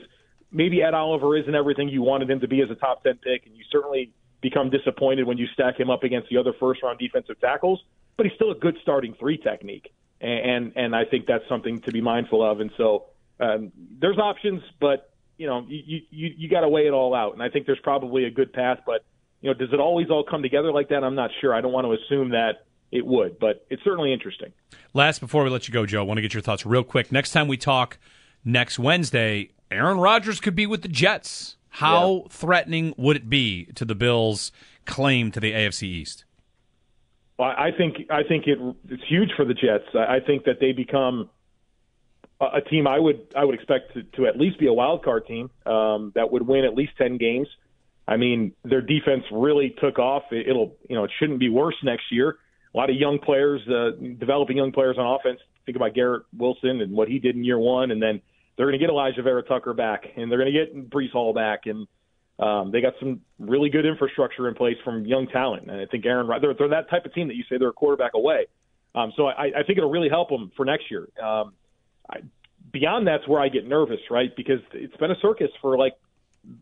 maybe 0.52 0.84
Ed 0.84 0.94
Oliver 0.94 1.38
isn't 1.38 1.56
everything 1.56 1.88
you 1.88 2.02
wanted 2.02 2.30
him 2.30 2.42
to 2.42 2.48
be 2.48 2.62
as 2.62 2.70
a 2.70 2.76
top 2.76 3.04
ten 3.04 3.16
pick, 3.16 3.46
and 3.46 3.56
you 3.56 3.64
certainly 3.72 4.12
become 4.42 4.70
disappointed 4.70 5.26
when 5.26 5.38
you 5.38 5.48
stack 5.54 5.80
him 5.80 5.90
up 5.90 6.04
against 6.04 6.30
the 6.30 6.38
other 6.38 6.54
first 6.60 6.84
round 6.84 7.00
defensive 7.00 7.40
tackles. 7.40 7.82
But 8.18 8.26
he's 8.26 8.36
still 8.36 8.52
a 8.52 8.56
good 8.56 8.78
starting 8.82 9.14
three 9.20 9.38
technique, 9.38 9.94
and 10.20 10.74
and 10.76 10.96
I 10.96 11.06
think 11.06 11.26
that's 11.28 11.48
something 11.48 11.82
to 11.82 11.92
be 11.92 12.02
mindful 12.02 12.44
of. 12.44 12.60
And 12.60 12.72
so 12.76 13.06
um, 13.40 13.72
there's 14.02 14.18
options, 14.18 14.62
but 14.80 15.10
you 15.38 15.48
know 15.48 15.66
you 15.68 16.02
you 16.10 16.34
you 16.38 16.50
got 16.50 16.62
to 16.62 16.70
weigh 16.70 16.88
it 16.88 16.94
all 16.94 17.14
out. 17.14 17.34
And 17.34 17.42
I 17.42 17.50
think 17.50 17.66
there's 17.66 17.80
probably 17.84 18.26
a 18.26 18.32
good 18.32 18.54
path, 18.54 18.80
but 18.86 19.06
you 19.42 19.50
know 19.50 19.54
does 19.54 19.70
it 19.72 19.80
always 19.80 20.10
all 20.10 20.24
come 20.24 20.42
together 20.42 20.72
like 20.72 20.90
that? 20.90 21.04
I'm 21.04 21.16
not 21.16 21.32
sure. 21.42 21.54
I 21.54 21.62
don't 21.62 21.72
want 21.72 21.86
to 21.86 21.94
assume 21.94 22.30
that 22.30 22.66
it 22.92 23.06
would, 23.06 23.40
but 23.40 23.66
it's 23.70 23.84
certainly 23.84 24.14
interesting. 24.14 24.54
Last, 24.94 25.20
before 25.20 25.44
we 25.44 25.50
let 25.50 25.68
you 25.68 25.74
go, 25.74 25.86
Joe, 25.86 26.00
I 26.00 26.04
want 26.04 26.18
to 26.18 26.22
get 26.22 26.34
your 26.34 26.42
thoughts 26.42 26.66
real 26.66 26.84
quick. 26.84 27.12
Next 27.12 27.32
time 27.32 27.48
we 27.48 27.58
talk 27.58 27.98
next 28.46 28.80
Wednesday, 28.80 29.52
Aaron 29.70 30.00
Rodgers 30.00 30.40
could 30.40 30.56
be 30.56 30.66
with 30.66 30.82
the 30.82 30.88
Jets. 30.88 31.56
How 31.70 32.14
yeah. 32.14 32.28
threatening 32.30 32.94
would 32.98 33.18
it 33.18 33.30
be 33.30 33.66
to 33.76 33.86
the 33.86 33.94
Bills' 33.94 34.52
claim 34.86 35.32
to 35.32 35.40
the 35.40 35.52
AFC 35.52 35.84
East? 35.84 36.24
Well, 37.38 37.50
I 37.50 37.70
think 37.78 38.08
I 38.10 38.24
think 38.24 38.48
it, 38.48 38.58
it's 38.90 39.04
huge 39.08 39.30
for 39.36 39.46
the 39.46 39.54
Jets. 39.54 39.86
I 39.94 40.20
think 40.26 40.46
that 40.46 40.60
they 40.60 40.72
become 40.72 41.30
a, 42.40 42.62
team 42.62 42.88
I 42.88 43.00
would 43.00 43.34
I 43.36 43.46
would 43.46 43.56
expect 43.56 43.94
to, 43.94 44.04
to 44.18 44.28
at 44.28 44.38
least 44.38 44.60
be 44.60 44.68
a 44.68 44.74
wild 44.74 45.04
card 45.04 45.26
team 45.28 45.50
um, 45.66 46.12
that 46.16 46.32
would 46.32 46.46
win 46.46 46.66
at 46.66 46.76
least 46.76 46.94
ten 46.98 47.18
games. 47.18 47.48
I 48.08 48.18
mean, 48.18 48.54
their 48.64 48.82
defense 48.82 49.24
really 49.32 49.76
took 49.82 50.00
off. 50.00 50.24
It, 50.32 50.48
it'll 50.48 50.76
you 50.90 50.96
know 50.96 51.04
it 51.04 51.12
shouldn't 51.20 51.40
be 51.40 51.50
worse 51.50 51.76
next 51.84 52.12
year 52.12 52.38
a 52.74 52.78
lot 52.78 52.90
of 52.92 52.96
young 52.96 53.18
players, 53.18 53.62
uh, 53.68 53.92
developing 54.20 54.58
young 54.58 54.72
players 54.72 54.98
on 55.00 55.20
offense. 55.20 55.40
Think 55.66 55.76
about 55.76 55.96
Garrett 55.96 56.24
Wilson 56.38 56.82
and 56.82 56.94
what 56.94 57.08
he 57.08 57.18
did 57.18 57.36
in 57.36 57.44
year 57.44 57.58
one, 57.58 57.90
and 57.90 58.00
then 58.02 58.22
they're 58.56 58.68
going 58.68 58.80
to 58.80 58.86
get 58.86 58.92
Alijah 58.92 59.24
Vera-Tucker 59.24 59.74
back, 59.74 60.04
and 60.16 60.32
they're 60.32 60.38
going 60.38 60.54
to 60.54 60.66
get 60.66 60.90
Breece 60.90 61.12
Hall 61.12 61.34
back, 61.34 61.62
and 61.66 61.88
um, 62.40 62.72
they 62.72 62.82
got 62.82 62.94
some 63.00 63.22
really 63.40 63.70
good 63.70 63.86
infrastructure 63.86 64.48
in 64.48 64.54
place 64.54 64.78
from 64.84 65.06
young 65.06 65.28
talent. 65.28 65.70
And 65.70 65.82
I 65.82 65.86
think 65.86 66.06
Aaron, 66.06 66.28
they're, 66.40 66.54
they're 66.54 66.70
that 66.70 66.90
type 66.90 67.06
of 67.06 67.14
team 67.16 67.30
that 67.30 67.36
you 67.36 67.44
say 67.50 67.58
they're 67.58 67.70
a 67.70 67.74
quarterback 67.74 68.14
away. 68.14 68.46
Um, 68.94 69.12
so 69.18 69.26
I, 69.26 69.46
I 69.46 69.64
think 69.66 69.78
it'll 69.78 69.90
really 69.90 70.10
help 70.10 70.30
them 70.30 70.52
for 70.56 70.64
next 70.64 70.86
year. 70.92 71.08
Um, 71.22 71.54
I, 72.10 72.18
beyond 72.72 73.08
that's 73.08 73.28
where 73.28 73.42
I 73.42 73.50
get 73.50 73.68
nervous, 73.68 74.00
right? 74.10 74.36
Because 74.36 74.60
it's 74.74 74.96
been 74.98 75.12
a 75.12 75.20
circus 75.22 75.50
for 75.62 75.78
like 75.78 75.94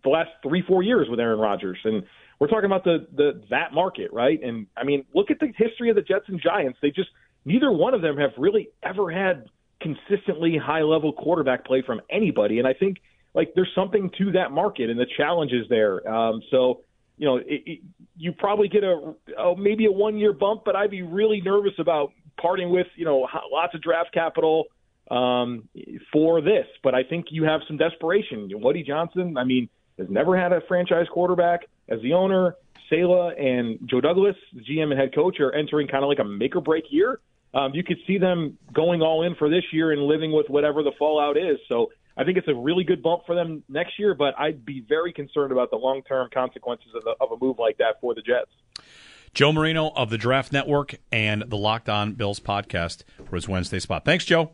the 0.03 0.09
last 0.09 0.29
three, 0.43 0.63
four 0.67 0.83
years 0.83 1.07
with 1.09 1.19
Aaron 1.19 1.39
Rodgers, 1.39 1.77
and 1.83 2.03
we're 2.39 2.47
talking 2.47 2.65
about 2.65 2.83
the 2.83 3.07
the 3.15 3.41
that 3.49 3.73
market, 3.73 4.11
right? 4.11 4.41
And 4.41 4.67
I 4.75 4.83
mean, 4.83 5.05
look 5.13 5.31
at 5.31 5.39
the 5.39 5.51
history 5.55 5.89
of 5.89 5.95
the 5.95 6.01
Jets 6.01 6.25
and 6.27 6.41
Giants. 6.41 6.79
They 6.81 6.91
just 6.91 7.09
neither 7.45 7.71
one 7.71 7.93
of 7.93 8.01
them 8.01 8.17
have 8.17 8.31
really 8.37 8.69
ever 8.83 9.09
had 9.11 9.45
consistently 9.81 10.57
high 10.57 10.81
level 10.81 11.13
quarterback 11.13 11.65
play 11.65 11.83
from 11.85 12.01
anybody. 12.09 12.59
And 12.59 12.67
I 12.67 12.73
think 12.73 12.97
like 13.33 13.51
there's 13.55 13.71
something 13.75 14.09
to 14.17 14.31
that 14.31 14.51
market 14.51 14.89
and 14.89 14.99
the 14.99 15.05
challenges 15.17 15.67
there. 15.69 16.07
Um, 16.09 16.41
so 16.49 16.81
you 17.17 17.25
know, 17.25 17.37
it, 17.37 17.45
it, 17.65 17.79
you 18.17 18.33
probably 18.33 18.67
get 18.67 18.83
a 18.83 19.13
oh, 19.37 19.55
maybe 19.55 19.85
a 19.85 19.91
one 19.91 20.17
year 20.17 20.33
bump, 20.33 20.63
but 20.65 20.75
I'd 20.75 20.91
be 20.91 21.01
really 21.01 21.41
nervous 21.41 21.73
about 21.79 22.11
parting 22.41 22.69
with 22.69 22.87
you 22.95 23.05
know 23.05 23.27
lots 23.51 23.73
of 23.73 23.81
draft 23.81 24.13
capital 24.13 24.65
um, 25.11 25.67
for 26.11 26.41
this. 26.41 26.65
But 26.83 26.95
I 26.95 27.03
think 27.03 27.27
you 27.29 27.43
have 27.43 27.61
some 27.67 27.77
desperation. 27.77 28.49
Woody 28.53 28.83
Johnson, 28.83 29.37
I 29.37 29.43
mean, 29.43 29.69
has 29.97 30.09
never 30.09 30.37
had 30.37 30.51
a 30.51 30.61
franchise 30.67 31.07
quarterback 31.11 31.61
as 31.89 32.01
the 32.01 32.13
owner, 32.13 32.55
Saleh 32.89 33.33
and 33.37 33.79
Joe 33.89 34.01
Douglas, 34.01 34.35
GM 34.55 34.91
and 34.91 34.99
head 34.99 35.13
coach, 35.13 35.39
are 35.39 35.51
entering 35.51 35.87
kind 35.87 36.03
of 36.03 36.09
like 36.09 36.19
a 36.19 36.23
make 36.23 36.55
or 36.55 36.61
break 36.61 36.85
year. 36.89 37.19
Um, 37.53 37.71
you 37.73 37.83
could 37.83 37.97
see 38.05 38.17
them 38.17 38.57
going 38.73 39.01
all 39.01 39.23
in 39.23 39.35
for 39.35 39.49
this 39.49 39.63
year 39.71 39.91
and 39.91 40.01
living 40.01 40.31
with 40.33 40.47
whatever 40.49 40.83
the 40.83 40.91
fallout 40.99 41.37
is. 41.37 41.57
So 41.69 41.89
I 42.17 42.25
think 42.25 42.37
it's 42.37 42.47
a 42.49 42.53
really 42.53 42.83
good 42.83 43.01
bump 43.01 43.23
for 43.25 43.33
them 43.33 43.63
next 43.69 43.97
year, 43.97 44.13
but 44.13 44.37
I'd 44.37 44.65
be 44.65 44.83
very 44.87 45.13
concerned 45.13 45.53
about 45.53 45.71
the 45.71 45.77
long 45.77 46.01
term 46.03 46.29
consequences 46.33 46.87
of, 46.93 47.03
the, 47.03 47.15
of 47.21 47.31
a 47.31 47.37
move 47.43 47.57
like 47.57 47.77
that 47.77 48.01
for 48.01 48.13
the 48.13 48.21
Jets. 48.21 48.51
Joe 49.33 49.51
Marino 49.51 49.91
of 49.95 50.09
the 50.09 50.17
Draft 50.17 50.53
Network 50.53 50.95
and 51.11 51.43
the 51.47 51.57
Locked 51.57 51.89
On 51.89 52.13
Bills 52.13 52.39
podcast 52.39 53.03
for 53.25 53.35
his 53.35 53.47
Wednesday 53.47 53.79
spot. 53.79 54.05
Thanks, 54.05 54.25
Joe. 54.25 54.51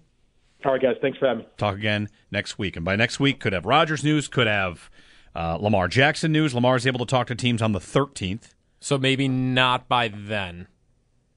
All 0.66 0.74
right, 0.74 0.82
guys. 0.82 0.96
Thanks 1.02 1.18
for 1.18 1.28
having 1.28 1.44
me. 1.44 1.50
Talk 1.58 1.76
again 1.76 2.10
next 2.30 2.58
week. 2.60 2.76
And 2.76 2.86
by 2.86 2.96
next 2.96 3.20
week, 3.20 3.40
could 3.40 3.54
have 3.54 3.66
Rodgers 3.66 4.04
news, 4.04 4.28
could 4.28 4.48
have 4.48 4.90
uh, 5.36 5.58
Lamar 5.60 5.88
Jackson 5.88 6.32
news. 6.32 6.54
Lamar 6.54 6.76
is 6.76 6.86
able 6.86 7.00
to 7.00 7.10
talk 7.10 7.28
to 7.28 7.36
teams 7.36 7.62
on 7.62 7.72
the 7.72 7.80
13th. 7.80 8.54
So 8.80 8.98
maybe 8.98 9.28
not 9.28 9.88
by 9.88 10.08
then. 10.08 10.68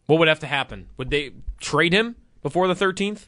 What 0.07 0.19
would 0.19 0.29
have 0.29 0.41
to 0.41 0.47
happen? 0.47 0.89
Would 0.97 1.11
they 1.11 1.33
trade 1.61 1.93
him 1.93 2.17
before 2.43 2.69
the 2.69 2.75
13th? 2.75 3.27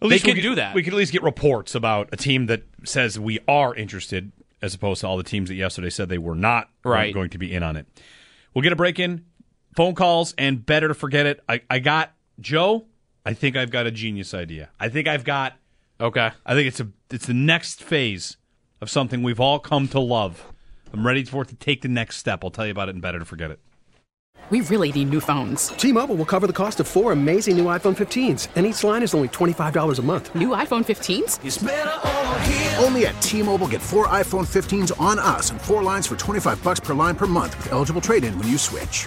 At 0.00 0.08
least 0.08 0.24
they 0.24 0.34
could 0.34 0.42
do 0.42 0.54
that. 0.54 0.74
We 0.74 0.82
could 0.82 0.92
at 0.92 0.96
least 0.96 1.12
get 1.12 1.22
reports 1.22 1.74
about 1.74 2.08
a 2.12 2.16
team 2.16 2.46
that 2.46 2.62
says 2.84 3.18
we 3.18 3.40
are 3.48 3.74
interested, 3.74 4.30
as 4.62 4.74
opposed 4.74 5.00
to 5.00 5.08
all 5.08 5.16
the 5.16 5.24
teams 5.24 5.48
that 5.48 5.56
yesterday 5.56 5.90
said 5.90 6.08
they 6.08 6.18
were 6.18 6.36
not 6.36 6.70
right. 6.84 7.12
going 7.12 7.30
to 7.30 7.38
be 7.38 7.52
in 7.52 7.62
on 7.62 7.76
it. 7.76 7.86
We'll 8.54 8.62
get 8.62 8.72
a 8.72 8.76
break 8.76 8.98
in, 9.00 9.24
phone 9.76 9.94
calls, 9.94 10.34
and 10.38 10.64
better 10.64 10.88
to 10.88 10.94
forget 10.94 11.26
it. 11.26 11.40
I, 11.48 11.62
I 11.68 11.80
got 11.80 12.12
Joe. 12.40 12.86
I 13.28 13.34
think 13.34 13.56
I've 13.56 13.70
got 13.70 13.86
a 13.86 13.90
genius 13.90 14.32
idea. 14.32 14.70
I 14.80 14.88
think 14.88 15.06
I've 15.06 15.22
got. 15.22 15.52
Okay. 16.00 16.30
I 16.46 16.54
think 16.54 16.66
it's 16.66 16.80
a 16.80 16.88
it's 17.10 17.26
the 17.26 17.34
next 17.34 17.82
phase 17.84 18.38
of 18.80 18.88
something 18.88 19.22
we've 19.22 19.38
all 19.38 19.58
come 19.58 19.86
to 19.88 20.00
love. 20.00 20.50
I'm 20.94 21.06
ready 21.06 21.22
for 21.24 21.42
it 21.42 21.48
to 21.48 21.54
take 21.54 21.82
the 21.82 21.88
next 21.88 22.16
step. 22.16 22.42
I'll 22.42 22.50
tell 22.50 22.64
you 22.64 22.72
about 22.72 22.88
it 22.88 22.94
and 22.94 23.02
better 23.02 23.18
to 23.18 23.26
forget 23.26 23.50
it. 23.50 23.60
We 24.48 24.62
really 24.62 24.90
need 24.92 25.10
new 25.10 25.20
phones. 25.20 25.68
T 25.68 25.92
Mobile 25.92 26.14
will 26.14 26.24
cover 26.24 26.46
the 26.46 26.54
cost 26.54 26.80
of 26.80 26.88
four 26.88 27.12
amazing 27.12 27.58
new 27.58 27.66
iPhone 27.66 27.94
15s, 27.94 28.48
and 28.56 28.64
each 28.64 28.82
line 28.82 29.02
is 29.02 29.12
only 29.12 29.28
$25 29.28 29.98
a 29.98 30.02
month. 30.02 30.34
New 30.34 30.48
iPhone 30.56 30.86
15s? 30.86 32.82
Only 32.82 33.04
at 33.08 33.20
T 33.20 33.42
Mobile 33.42 33.68
get 33.68 33.82
four 33.82 34.06
iPhone 34.06 34.46
15s 34.46 34.98
on 34.98 35.18
us 35.18 35.50
and 35.50 35.60
four 35.60 35.82
lines 35.82 36.06
for 36.06 36.16
25 36.16 36.64
bucks 36.64 36.80
per 36.80 36.94
line 36.94 37.14
per 37.14 37.26
month 37.26 37.58
with 37.58 37.72
eligible 37.72 38.00
trade 38.00 38.24
in 38.24 38.38
when 38.38 38.48
you 38.48 38.56
switch. 38.56 39.06